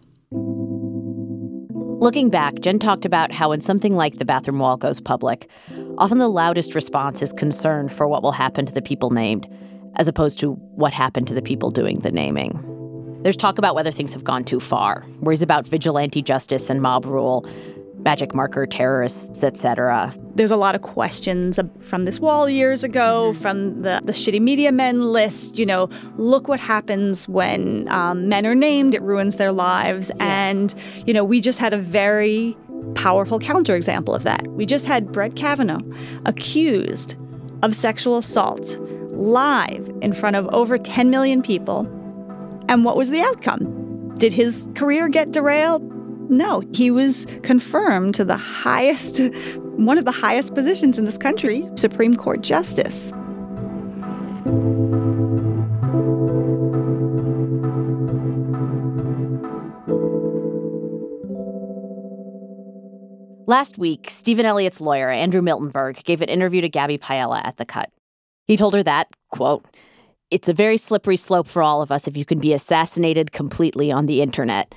Looking 2.02 2.30
back, 2.30 2.54
Jen 2.60 2.80
talked 2.80 3.04
about 3.04 3.30
how 3.30 3.50
when 3.50 3.60
something 3.60 3.94
like 3.94 4.16
the 4.18 4.24
bathroom 4.24 4.58
wall 4.58 4.76
goes 4.76 5.00
public, 5.00 5.48
often 5.98 6.18
the 6.18 6.28
loudest 6.28 6.74
response 6.74 7.22
is 7.22 7.32
concern 7.32 7.88
for 7.88 8.08
what 8.08 8.24
will 8.24 8.32
happen 8.32 8.66
to 8.66 8.72
the 8.72 8.82
people 8.82 9.10
named, 9.10 9.48
as 9.96 10.08
opposed 10.08 10.40
to 10.40 10.54
what 10.74 10.92
happened 10.92 11.28
to 11.28 11.34
the 11.34 11.40
people 11.40 11.70
doing 11.70 12.00
the 12.00 12.10
naming. 12.10 12.58
There's 13.22 13.36
talk 13.36 13.56
about 13.56 13.76
whether 13.76 13.92
things 13.92 14.12
have 14.14 14.24
gone 14.24 14.42
too 14.42 14.58
far, 14.58 15.04
worries 15.20 15.42
about 15.42 15.68
vigilante 15.68 16.22
justice 16.22 16.68
and 16.68 16.82
mob 16.82 17.04
rule, 17.04 17.46
magic 18.04 18.34
marker 18.34 18.66
terrorists, 18.66 19.44
etc. 19.44 20.12
There's 20.34 20.50
a 20.50 20.56
lot 20.56 20.74
of 20.74 20.82
questions 20.82 21.58
from 21.80 22.04
this 22.04 22.18
wall 22.20 22.48
years 22.48 22.82
ago, 22.84 23.34
from 23.34 23.82
the, 23.82 24.00
the 24.04 24.12
shitty 24.12 24.40
media 24.40 24.72
men 24.72 25.02
list. 25.02 25.58
You 25.58 25.66
know, 25.66 25.88
look 26.16 26.48
what 26.48 26.60
happens 26.60 27.28
when 27.28 27.88
um, 27.88 28.28
men 28.28 28.46
are 28.46 28.54
named, 28.54 28.94
it 28.94 29.02
ruins 29.02 29.36
their 29.36 29.52
lives. 29.52 30.10
And, 30.20 30.74
you 31.06 31.14
know, 31.14 31.24
we 31.24 31.40
just 31.40 31.58
had 31.58 31.72
a 31.72 31.78
very 31.78 32.56
powerful 32.94 33.38
counterexample 33.38 34.14
of 34.14 34.24
that. 34.24 34.46
We 34.48 34.66
just 34.66 34.86
had 34.86 35.12
Brett 35.12 35.36
Kavanaugh 35.36 35.82
accused 36.26 37.16
of 37.62 37.74
sexual 37.74 38.18
assault 38.18 38.76
live 39.10 39.88
in 40.00 40.12
front 40.12 40.36
of 40.36 40.48
over 40.48 40.78
10 40.78 41.10
million 41.10 41.42
people. 41.42 41.86
And 42.68 42.84
what 42.84 42.96
was 42.96 43.10
the 43.10 43.20
outcome? 43.20 44.14
Did 44.18 44.32
his 44.32 44.68
career 44.74 45.08
get 45.08 45.32
derailed? 45.32 45.91
No, 46.28 46.62
he 46.72 46.90
was 46.90 47.26
confirmed 47.42 48.14
to 48.14 48.24
the 48.24 48.36
highest, 48.36 49.18
one 49.76 49.98
of 49.98 50.04
the 50.04 50.12
highest 50.12 50.54
positions 50.54 50.98
in 50.98 51.04
this 51.04 51.18
country, 51.18 51.68
Supreme 51.76 52.16
Court 52.16 52.40
Justice. 52.40 53.12
Last 63.46 63.76
week, 63.76 64.08
Stephen 64.08 64.46
Elliott's 64.46 64.80
lawyer, 64.80 65.10
Andrew 65.10 65.42
Miltenberg, 65.42 66.02
gave 66.04 66.22
an 66.22 66.30
interview 66.30 66.62
to 66.62 66.68
Gabby 66.70 66.96
Paiella 66.96 67.44
at 67.44 67.58
The 67.58 67.66
Cut. 67.66 67.90
He 68.46 68.56
told 68.56 68.72
her 68.72 68.82
that, 68.82 69.08
quote, 69.30 69.66
it's 70.30 70.48
a 70.48 70.54
very 70.54 70.78
slippery 70.78 71.18
slope 71.18 71.46
for 71.46 71.62
all 71.62 71.82
of 71.82 71.92
us 71.92 72.08
if 72.08 72.16
you 72.16 72.24
can 72.24 72.38
be 72.38 72.54
assassinated 72.54 73.32
completely 73.32 73.92
on 73.92 74.06
the 74.06 74.22
internet. 74.22 74.74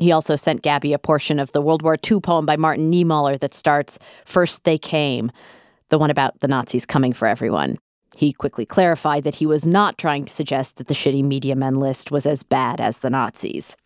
He 0.00 0.12
also 0.12 0.34
sent 0.34 0.62
Gabby 0.62 0.94
a 0.94 0.98
portion 0.98 1.38
of 1.38 1.52
the 1.52 1.60
World 1.60 1.82
War 1.82 1.96
II 2.10 2.20
poem 2.20 2.46
by 2.46 2.56
Martin 2.56 2.90
Niemöller 2.90 3.38
that 3.38 3.52
starts, 3.52 3.98
First 4.24 4.64
They 4.64 4.78
Came, 4.78 5.30
the 5.90 5.98
one 5.98 6.10
about 6.10 6.40
the 6.40 6.48
Nazis 6.48 6.86
coming 6.86 7.12
for 7.12 7.28
everyone. 7.28 7.78
He 8.16 8.32
quickly 8.32 8.64
clarified 8.64 9.24
that 9.24 9.36
he 9.36 9.46
was 9.46 9.66
not 9.66 9.98
trying 9.98 10.24
to 10.24 10.32
suggest 10.32 10.76
that 10.76 10.88
the 10.88 10.94
shitty 10.94 11.22
media 11.22 11.54
men 11.54 11.74
list 11.74 12.10
was 12.10 12.24
as 12.24 12.42
bad 12.42 12.80
as 12.80 12.98
the 12.98 13.10
Nazis. 13.10 13.76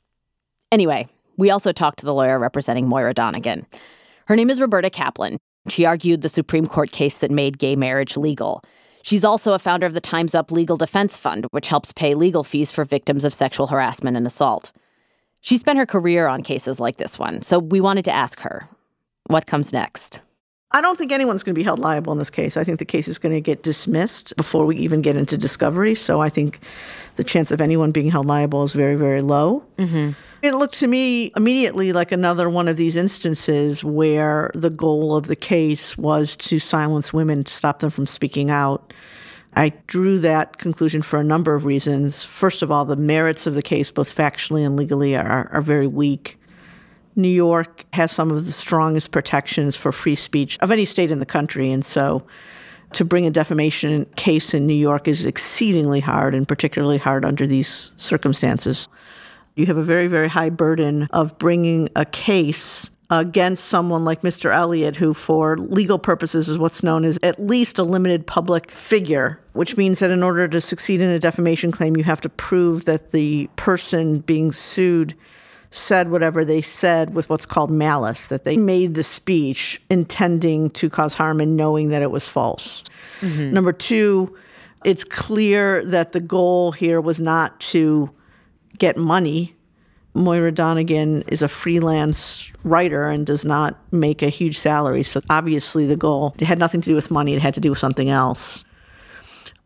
Anyway, 0.71 1.09
we 1.37 1.51
also 1.51 1.73
talked 1.73 1.99
to 1.99 2.07
the 2.07 2.15
lawyer 2.15 2.39
representing 2.39 2.89
Moira 2.89 3.13
Donegan. 3.13 3.67
Her 4.27 4.37
name 4.37 4.51
is 4.51 4.61
Roberta 4.61 4.91
Kaplan. 4.91 5.37
She 5.69 5.85
argued 5.85 6.23
the 6.23 6.29
Supreme 6.29 6.67
Court 6.67 6.93
case 6.93 7.17
that 7.19 7.31
made 7.33 7.59
gay 7.59 7.75
marriage 7.75 8.17
legal. 8.17 8.63
She's 9.03 9.25
also 9.25 9.53
a 9.53 9.59
founder 9.59 9.87
of 9.87 9.95
the 9.95 10.01
Time's 10.01 10.35
Up 10.35 10.53
Legal 10.53 10.77
Defense 10.77 11.17
Fund, 11.17 11.47
which 11.51 11.69
helps 11.69 11.93
pay 11.93 12.15
legal 12.15 12.45
fees 12.45 12.71
for 12.71 12.85
victims 12.85 13.25
of 13.25 13.35
sexual 13.35 13.67
harassment 13.67 14.17
and 14.17 14.27
assault. 14.27 14.71
She 15.45 15.59
spent 15.59 15.79
her 15.79 15.85
career 15.85 16.27
on 16.27 16.43
cases 16.43 16.81
like 16.81 16.97
this 16.97 17.19
one, 17.19 17.43
so 17.43 17.59
we 17.59 17.79
wanted 17.79 18.07
to 18.07 18.11
ask 18.11 18.41
her 18.41 18.67
what 19.27 19.47
comes 19.47 19.75
next? 19.75 20.23
I 20.71 20.81
don't 20.81 20.97
think 20.97 21.13
anyone's 21.13 21.43
going 21.43 21.55
to 21.55 21.59
be 21.59 21.63
held 21.63 21.81
liable 21.81 22.15
in 22.15 22.19
this 22.19 22.31
case. 22.31 22.57
I 22.57 22.65
think 22.65 22.79
the 22.79 22.87
case 22.87 23.09
is 23.09 23.19
going 23.19 23.35
to 23.35 23.43
get 23.43 23.63
dismissed 23.63 24.35
before 24.39 24.65
we 24.65 24.77
even 24.77 25.03
get 25.03 25.19
into 25.19 25.37
discovery. 25.37 25.95
So 25.97 26.23
I 26.23 26.31
think 26.31 26.61
the 27.17 27.25
chance 27.25 27.51
of 27.51 27.61
anyone 27.61 27.93
being 27.93 28.11
held 28.11 28.25
liable 28.25 28.65
is 28.65 28.73
very, 28.73 28.95
very 28.95 29.21
low. 29.21 29.63
Mm-hmm. 29.77 30.13
It 30.41 30.55
looked 30.55 30.77
to 30.77 30.87
me 30.87 31.31
immediately 31.37 31.93
like 31.93 32.11
another 32.11 32.49
one 32.49 32.67
of 32.67 32.79
these 32.79 32.97
instances 32.97 33.85
where 33.85 34.51
the 34.55 34.71
goal 34.71 35.15
of 35.15 35.27
the 35.27 35.37
case 35.37 35.99
was 35.99 36.37
to 36.37 36.59
silence 36.59 37.13
women, 37.13 37.45
to 37.45 37.53
stop 37.53 37.81
them 37.81 37.91
from 37.91 38.07
speaking 38.07 38.49
out. 38.49 38.95
I 39.57 39.73
drew 39.87 40.19
that 40.21 40.59
conclusion 40.59 41.03
for 41.03 41.21
a 41.21 41.25
number 41.25 41.55
of 41.55 41.65
reasons. 41.65 42.25
First 42.25 42.63
of 42.63 42.71
all, 42.71 42.85
the 42.85 42.97
merits 42.97 43.47
of 43.47 43.55
the 43.55 43.63
case, 43.63 43.91
both 43.91 44.15
factually 44.15 44.67
and 44.67 44.77
legally, 44.77 45.17
are, 45.17 45.49
are 45.53 45.63
very 45.63 45.87
weak. 45.87 46.39
New 47.17 47.29
York 47.29 47.85
has 47.93 48.11
some 48.11 48.31
of 48.31 48.47
the 48.47 48.53
strongest 48.53 49.13
protections 49.13 49.77
for 49.77 49.93
free 49.93 50.17
speech 50.17 50.59
of 50.61 50.73
any 50.73 50.85
state 50.85 51.13
in 51.13 51.21
the 51.21 51.27
country. 51.27 51.71
And 51.71 51.85
so 51.85 52.27
to 52.95 53.05
bring 53.05 53.27
a 53.27 53.31
defamation 53.31 54.07
case 54.17 54.55
in 54.55 54.67
New 54.67 54.75
York 54.75 55.07
is 55.07 55.25
exceedingly 55.25 56.01
hard 56.01 56.35
and 56.35 56.47
particularly 56.47 56.99
hard 56.99 57.25
under 57.25 57.47
these 57.47 57.93
circumstances. 57.97 58.89
You 59.55 59.67
have 59.67 59.77
a 59.77 59.83
very, 59.85 60.09
very 60.09 60.29
high 60.29 60.51
burden 60.51 61.09
of 61.13 61.39
bringing 61.39 61.89
a 61.95 62.05
case 62.05 62.91
against 63.21 63.67
someone 63.67 64.05
like 64.05 64.23
Mr. 64.23 64.55
Elliott, 64.55 64.97
who, 64.97 65.15
for 65.15 65.57
legal 65.59 65.99
purposes, 65.99 66.49
is 66.49 66.59
what's 66.59 66.83
known 66.83 67.05
as 67.05 67.19
at 67.23 67.45
least 67.45 67.79
a 67.79 67.83
limited 67.83 68.27
public 68.27 68.71
figure, 68.71 69.41
which 69.53 69.77
means 69.77 69.99
that 69.99 70.11
in 70.11 70.23
order 70.23 70.49
to 70.49 70.61
succeed 70.61 71.01
in 71.01 71.09
a 71.09 71.19
defamation 71.19 71.71
claim, 71.71 71.97
you 71.97 72.05
have 72.05 72.21
to 72.21 72.29
prove 72.29 72.85
that 72.85 73.13
the 73.13 73.49
person 73.57 74.19
being 74.21 74.53
sued 74.53 75.15
said 75.71 76.11
whatever 76.11 76.45
they 76.45 76.63
said 76.63 77.15
with 77.15 77.29
what's 77.29 77.47
called 77.47 77.71
malice, 77.71 78.29
that 78.29 78.45
they 78.45 78.57
made 78.57 78.95
the 78.95 79.03
speech 79.03 79.83
intending 79.91 80.71
to 80.71 80.89
cause 80.89 81.15
harm 81.15 81.41
and 81.41 81.57
knowing 81.57 81.89
that 81.89 82.03
it 82.03 82.11
was 82.11 82.29
false. 82.29 82.85
Mm-hmm. 83.21 83.53
Number 83.53 83.73
two, 83.73 84.37
it's 84.85 85.05
clear 85.05 85.85
that 85.85 86.13
the 86.13 86.21
goal 86.21 86.73
here 86.73 87.01
was 87.01 87.21
not 87.21 87.59
to 87.59 88.11
get 88.79 88.97
money 88.97 89.54
Moira 90.15 90.53
Donegan 90.53 91.23
is 91.23 91.43
a 91.43 91.49
freelance 91.49 92.51
writer 92.63 93.09
and 93.09 93.27
does 93.27 93.45
not 93.45 93.77
make 93.93 94.23
a 94.23 94.29
huge 94.29 94.57
salary. 94.57 95.03
So 95.03 95.21
obviously, 95.29 95.87
the 95.87 95.97
goal 95.97 96.35
it 96.39 96.47
had 96.47 96.59
nothing 96.59 96.81
to 96.83 96.91
do 96.91 96.95
with 96.95 97.11
money, 97.11 97.35
it 97.35 97.43
had 97.43 97.55
to 97.55 97.61
do 97.61 97.71
with 97.71 97.79
something 97.79 98.09
else. 98.09 98.65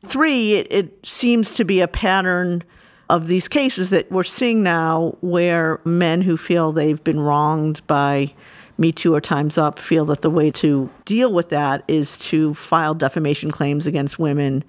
Three, 0.05 0.55
it, 0.55 0.67
it 0.71 1.07
seems 1.07 1.53
to 1.53 1.65
be 1.65 1.81
a 1.81 1.89
pattern 1.89 2.63
of 3.11 3.27
these 3.27 3.49
cases 3.49 3.91
that 3.91 4.11
we're 4.11 4.23
seeing 4.23 4.63
now 4.63 5.17
where 5.21 5.81
men 5.85 6.23
who 6.23 6.37
feel 6.37 6.73
they've 6.73 7.03
been 7.03 7.21
wronged 7.21 7.87
by 7.87 8.33
Me 8.77 8.93
Too 8.93 9.15
or 9.15 9.21
Time's 9.21 9.59
Up 9.59 9.79
feel 9.79 10.05
that 10.07 10.23
the 10.23 10.31
way 10.31 10.51
to 10.53 10.89
deal 11.05 11.33
with 11.33 11.49
that 11.49 11.83
is 11.89 12.19
to 12.19 12.55
file 12.55 12.95
defamation 12.95 13.51
claims 13.51 13.87
against 13.87 14.19
women 14.19 14.63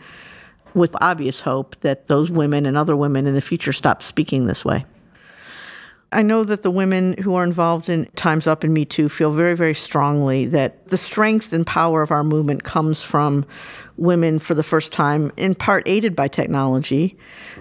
with 0.74 0.96
obvious 1.02 1.42
hope 1.42 1.76
that 1.82 2.08
those 2.08 2.30
women 2.32 2.66
and 2.66 2.78
other 2.78 2.96
women 2.96 3.28
in 3.28 3.34
the 3.34 3.42
future 3.42 3.74
stop 3.74 4.02
speaking 4.02 4.46
this 4.46 4.64
way. 4.64 4.86
I 6.12 6.24
know 6.24 6.44
that 6.44 6.64
the 6.64 6.72
women 6.72 7.16
who 7.22 7.36
are 7.36 7.44
involved 7.44 7.88
in 7.88 8.08
Time's 8.16 8.48
Up 8.48 8.64
and 8.64 8.74
Me 8.74 8.84
Too 8.84 9.10
feel 9.10 9.32
very, 9.32 9.56
very 9.56 9.76
strongly 9.76 10.48
that 10.48 10.88
the 10.88 10.98
strength 10.98 11.54
and 11.54 11.66
power 11.66 12.02
of 12.02 12.10
our 12.10 12.24
movement 12.24 12.64
comes 12.64 13.04
from 13.04 13.46
women 13.98 14.40
for 14.40 14.56
the 14.56 14.64
first 14.64 14.92
time, 14.92 15.32
in 15.38 15.54
part 15.54 15.84
aided 15.88 16.16
by 16.16 16.28
technology, 16.28 17.16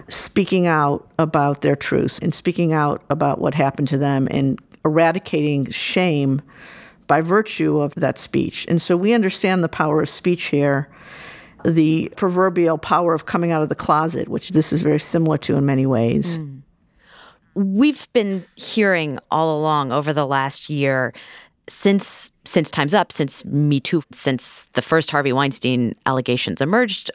speaking 0.07 0.65
out 0.65 1.11
about 1.19 1.61
their 1.61 1.75
truths 1.75 2.17
and 2.19 2.33
speaking 2.33 2.73
out 2.73 3.03
about 3.11 3.39
what 3.39 3.53
happened 3.53 3.87
to 3.89 3.97
them 3.99 4.27
and 4.31 4.59
eradicating 4.83 5.69
shame 5.69 6.41
by 7.05 7.21
virtue 7.21 7.79
of 7.79 7.93
that 7.95 8.17
speech. 8.17 8.65
And 8.67 8.81
so 8.81 8.97
we 8.97 9.13
understand 9.13 9.63
the 9.63 9.69
power 9.69 10.01
of 10.01 10.09
speech 10.09 10.45
here, 10.45 10.89
the 11.65 12.11
proverbial 12.15 12.79
power 12.79 13.13
of 13.13 13.27
coming 13.27 13.51
out 13.51 13.61
of 13.61 13.69
the 13.69 13.75
closet, 13.75 14.27
which 14.27 14.49
this 14.49 14.73
is 14.73 14.81
very 14.81 14.99
similar 14.99 15.37
to 15.39 15.55
in 15.55 15.65
many 15.65 15.85
ways. 15.85 16.39
Mm 16.39 16.58
we've 17.59 18.11
been 18.13 18.45
hearing 18.55 19.19
all 19.31 19.59
along 19.59 19.91
over 19.91 20.13
the 20.13 20.25
last 20.25 20.69
year 20.69 21.13
since 21.67 22.31
since 22.45 22.71
time's 22.71 22.93
up 22.93 23.11
since 23.11 23.45
me 23.45 23.79
too 23.79 24.01
since 24.11 24.65
the 24.73 24.81
first 24.81 25.11
harvey 25.11 25.31
weinstein 25.31 25.93
allegations 26.05 26.61
emerged 26.61 27.11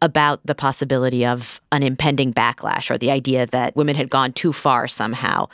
about 0.00 0.40
the 0.46 0.54
possibility 0.54 1.26
of 1.26 1.60
an 1.72 1.82
impending 1.82 2.32
backlash 2.32 2.90
or 2.90 2.96
the 2.96 3.10
idea 3.10 3.44
that 3.46 3.74
women 3.76 3.96
had 3.96 4.08
gone 4.08 4.32
too 4.32 4.52
far 4.52 4.86
somehow. 4.86 5.46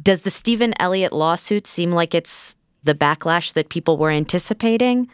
Does 0.00 0.22
the 0.22 0.30
stephen 0.30 0.74
elliott 0.80 1.12
lawsuit 1.12 1.66
seem 1.66 1.90
like 1.90 2.14
it's 2.14 2.54
the 2.84 2.94
backlash 2.94 3.52
that 3.54 3.68
people 3.68 3.98
were 3.98 4.10
anticipating 4.10 5.08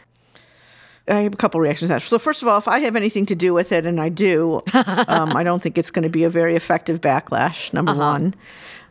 I 1.07 1.19
have 1.19 1.33
a 1.33 1.37
couple 1.37 1.59
reactions 1.59 1.89
to 1.89 1.93
that. 1.93 2.01
So, 2.01 2.17
first 2.17 2.41
of 2.41 2.47
all, 2.47 2.57
if 2.57 2.67
I 2.67 2.79
have 2.79 2.95
anything 2.95 3.25
to 3.27 3.35
do 3.35 3.53
with 3.53 3.71
it, 3.71 3.85
and 3.85 4.01
I 4.01 4.09
do, 4.09 4.61
um, 5.07 5.35
I 5.35 5.43
don't 5.43 5.61
think 5.61 5.77
it's 5.77 5.91
going 5.91 6.03
to 6.03 6.09
be 6.09 6.23
a 6.23 6.29
very 6.29 6.55
effective 6.55 7.01
backlash, 7.01 7.71
number 7.73 7.91
uh-huh. 7.91 8.01
one. 8.01 8.35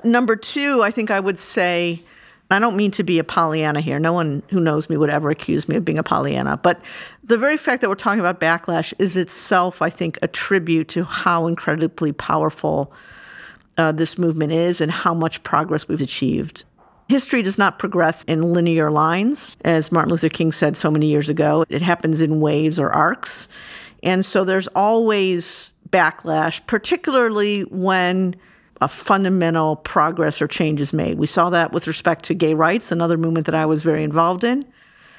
Number 0.05 0.37
two, 0.37 0.83
I 0.83 0.91
think 0.91 1.11
I 1.11 1.19
would 1.19 1.39
say, 1.39 2.03
I 2.51 2.59
don't 2.59 2.77
mean 2.77 2.91
to 2.93 3.03
be 3.03 3.19
a 3.19 3.25
Pollyanna 3.25 3.81
here. 3.81 3.99
No 3.99 4.13
one 4.13 4.43
who 4.51 4.61
knows 4.61 4.89
me 4.89 4.97
would 4.97 5.11
ever 5.11 5.31
accuse 5.31 5.69
me 5.69 5.77
of 5.77 5.85
being 5.85 5.99
a 5.99 6.03
Pollyanna. 6.03 6.59
But 6.59 6.81
the 7.25 7.39
very 7.39 7.57
fact 7.57 7.81
that 7.81 7.89
we're 7.89 7.97
talking 7.97 8.21
about 8.21 8.39
backlash 8.39 8.93
is 8.99 9.17
itself, 9.17 9.83
I 9.83 9.91
think, 9.91 10.19
a 10.23 10.29
tribute 10.29 10.89
to 10.89 11.05
how 11.05 11.47
incredibly 11.47 12.13
powerful 12.13 12.93
uh, 13.77 13.93
this 13.93 14.19
movement 14.19 14.53
is 14.53 14.81
and 14.81 14.93
how 14.93 15.15
much 15.15 15.43
progress 15.43 15.89
we've 15.89 16.03
achieved. 16.03 16.65
History 17.09 17.43
does 17.43 17.59
not 17.59 17.79
progress 17.79 18.25
in 18.25 18.41
linear 18.55 18.91
lines, 18.91 19.57
as 19.65 19.93
Martin 19.93 20.11
Luther 20.11 20.29
King 20.31 20.53
said 20.53 20.77
so 20.77 20.91
many 20.91 21.07
years 21.07 21.29
ago. 21.29 21.65
It 21.69 21.83
happens 21.83 22.21
in 22.21 22.41
waves 22.41 22.81
or 22.81 22.91
arcs. 22.91 23.47
And 24.03 24.25
so 24.25 24.45
there's 24.45 24.69
always 24.69 25.73
backlash, 25.91 26.67
particularly 26.67 27.63
when 27.63 28.37
a 28.81 28.89
fundamental 28.89 29.77
progress 29.77 30.43
or 30.43 30.49
change 30.49 30.81
is 30.81 30.93
made. 30.93 31.19
We 31.19 31.27
saw 31.27 31.51
that 31.51 31.73
with 31.73 31.87
respect 31.87 32.25
to 32.27 32.35
gay 32.35 32.55
rights, 32.55 32.91
another 32.91 33.17
movement 33.17 33.47
that 33.47 33.55
I 33.55 33.67
was 33.67 33.83
very 33.83 34.03
involved 34.03 34.45
in. 34.45 34.65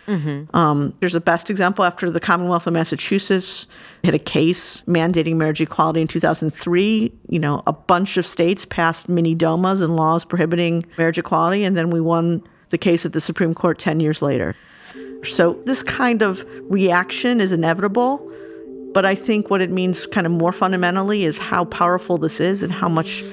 Mm-hmm. 0.07 0.55
Um, 0.55 0.93
there's 0.99 1.15
a 1.15 1.21
best 1.21 1.49
example 1.49 1.83
after 1.83 2.11
the 2.11 2.19
Commonwealth 2.19 2.67
of 2.67 2.73
Massachusetts 2.73 3.67
had 4.03 4.13
a 4.13 4.19
case 4.19 4.81
mandating 4.81 5.35
marriage 5.35 5.61
equality 5.61 6.01
in 6.01 6.07
2003. 6.07 7.11
You 7.29 7.39
know, 7.39 7.63
a 7.65 7.73
bunch 7.73 8.17
of 8.17 8.25
states 8.25 8.65
passed 8.65 9.09
mini 9.09 9.35
DOMAs 9.35 9.81
and 9.81 9.95
laws 9.95 10.25
prohibiting 10.25 10.83
marriage 10.97 11.17
equality, 11.17 11.63
and 11.63 11.75
then 11.75 11.89
we 11.89 12.01
won 12.01 12.43
the 12.69 12.77
case 12.77 13.05
at 13.05 13.13
the 13.13 13.21
Supreme 13.21 13.53
Court 13.53 13.79
10 13.79 13.99
years 13.99 14.21
later. 14.21 14.55
So 15.23 15.59
this 15.65 15.81
kind 15.81 16.21
of 16.21 16.45
reaction 16.69 17.41
is 17.41 17.51
inevitable. 17.51 18.31
But 18.93 19.05
I 19.05 19.13
think 19.13 19.49
what 19.49 19.61
it 19.61 19.71
means, 19.71 20.05
kind 20.05 20.25
of 20.25 20.31
more 20.31 20.53
fundamentally, 20.53 21.25
is 21.25 21.37
how 21.37 21.65
powerful 21.65 22.17
this 22.17 22.39
is 22.39 22.63
and 22.63 22.71
how 22.71 22.87
much 22.87 23.23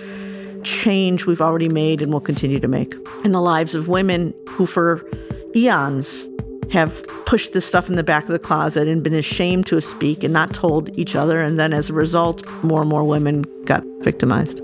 change 0.65 1.25
we've 1.25 1.41
already 1.41 1.69
made 1.69 2.03
and 2.03 2.13
will 2.13 2.21
continue 2.21 2.59
to 2.59 2.69
make 2.69 2.95
in 3.25 3.31
the 3.31 3.41
lives 3.41 3.75
of 3.75 3.87
women 3.87 4.35
who, 4.49 4.67
for 4.67 5.07
eons, 5.55 6.27
have 6.71 7.07
pushed 7.27 7.53
this 7.53 7.67
stuff 7.67 7.89
in 7.89 7.97
the 7.97 8.03
back 8.03 8.25
of 8.25 8.31
the 8.31 8.39
closet 8.39 8.89
and 8.89 9.03
been 9.03 9.15
ashamed 9.15 9.67
to 9.67 9.81
speak 9.81 10.23
and 10.23 10.33
not 10.33 10.55
told 10.55 10.97
each 10.99 11.15
other. 11.15 11.41
And 11.41 11.59
then 11.59 11.73
as 11.73 11.91
a 11.91 11.93
result, 11.93 12.47
more 12.63 12.81
and 12.81 12.89
more 12.89 13.05
women 13.05 13.45
got 13.65 13.83
victimized. 14.01 14.61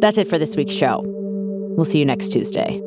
That's 0.00 0.18
it 0.18 0.28
for 0.28 0.38
this 0.38 0.54
week's 0.54 0.74
show. 0.74 1.02
We'll 1.76 1.86
see 1.86 1.98
you 1.98 2.04
next 2.04 2.28
Tuesday. 2.28 2.80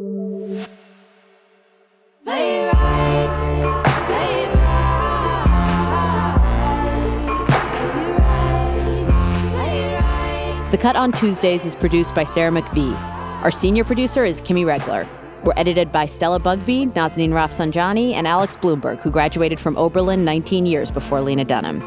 The 10.70 10.78
Cut 10.78 10.96
on 10.96 11.12
Tuesdays 11.12 11.66
is 11.66 11.76
produced 11.76 12.14
by 12.14 12.24
Sarah 12.24 12.52
McVeigh. 12.52 13.17
Our 13.48 13.52
senior 13.52 13.86
producer 13.86 14.26
is 14.26 14.42
Kimmy 14.42 14.66
Regler. 14.66 15.08
We're 15.46 15.54
edited 15.56 15.90
by 15.90 16.06
Stella 16.06 16.38
Bugbee, 16.38 16.92
Nazanin 16.92 17.30
Rafsanjani, 17.30 18.12
and 18.14 18.28
Alex 18.28 18.58
Blumberg, 18.58 19.00
who 19.00 19.10
graduated 19.10 19.58
from 19.58 19.78
Oberlin 19.78 20.26
19 20.26 20.66
years 20.66 20.92
before 20.92 21.22
Lena 21.22 21.46
Dunham. 21.46 21.82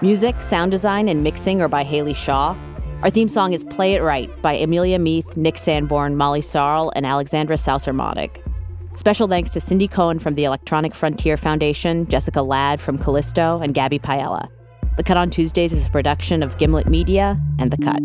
Music, 0.00 0.40
sound 0.40 0.70
design, 0.70 1.10
and 1.10 1.22
mixing 1.22 1.60
are 1.60 1.68
by 1.68 1.84
Haley 1.84 2.14
Shaw. 2.14 2.56
Our 3.02 3.10
theme 3.10 3.28
song 3.28 3.52
is 3.52 3.64
Play 3.64 3.96
It 3.96 4.00
Right 4.00 4.30
by 4.40 4.54
Amelia 4.54 4.98
Meath, 4.98 5.36
Nick 5.36 5.58
Sanborn, 5.58 6.16
Molly 6.16 6.40
Sarlé, 6.40 6.90
and 6.96 7.04
Alexandra 7.04 7.58
Sauser 7.58 7.92
Special 8.94 9.28
thanks 9.28 9.52
to 9.52 9.60
Cindy 9.60 9.88
Cohn 9.88 10.18
from 10.18 10.32
the 10.32 10.44
Electronic 10.44 10.94
Frontier 10.94 11.36
Foundation, 11.36 12.06
Jessica 12.06 12.40
Ladd 12.40 12.80
from 12.80 12.96
Callisto, 12.96 13.60
and 13.60 13.74
Gabby 13.74 13.98
Paiella. 13.98 14.48
The 14.96 15.02
Cut 15.02 15.18
on 15.18 15.28
Tuesdays 15.28 15.74
is 15.74 15.86
a 15.86 15.90
production 15.90 16.42
of 16.42 16.56
Gimlet 16.56 16.88
Media 16.88 17.38
and 17.58 17.70
The 17.70 17.76
Cut. 17.76 18.00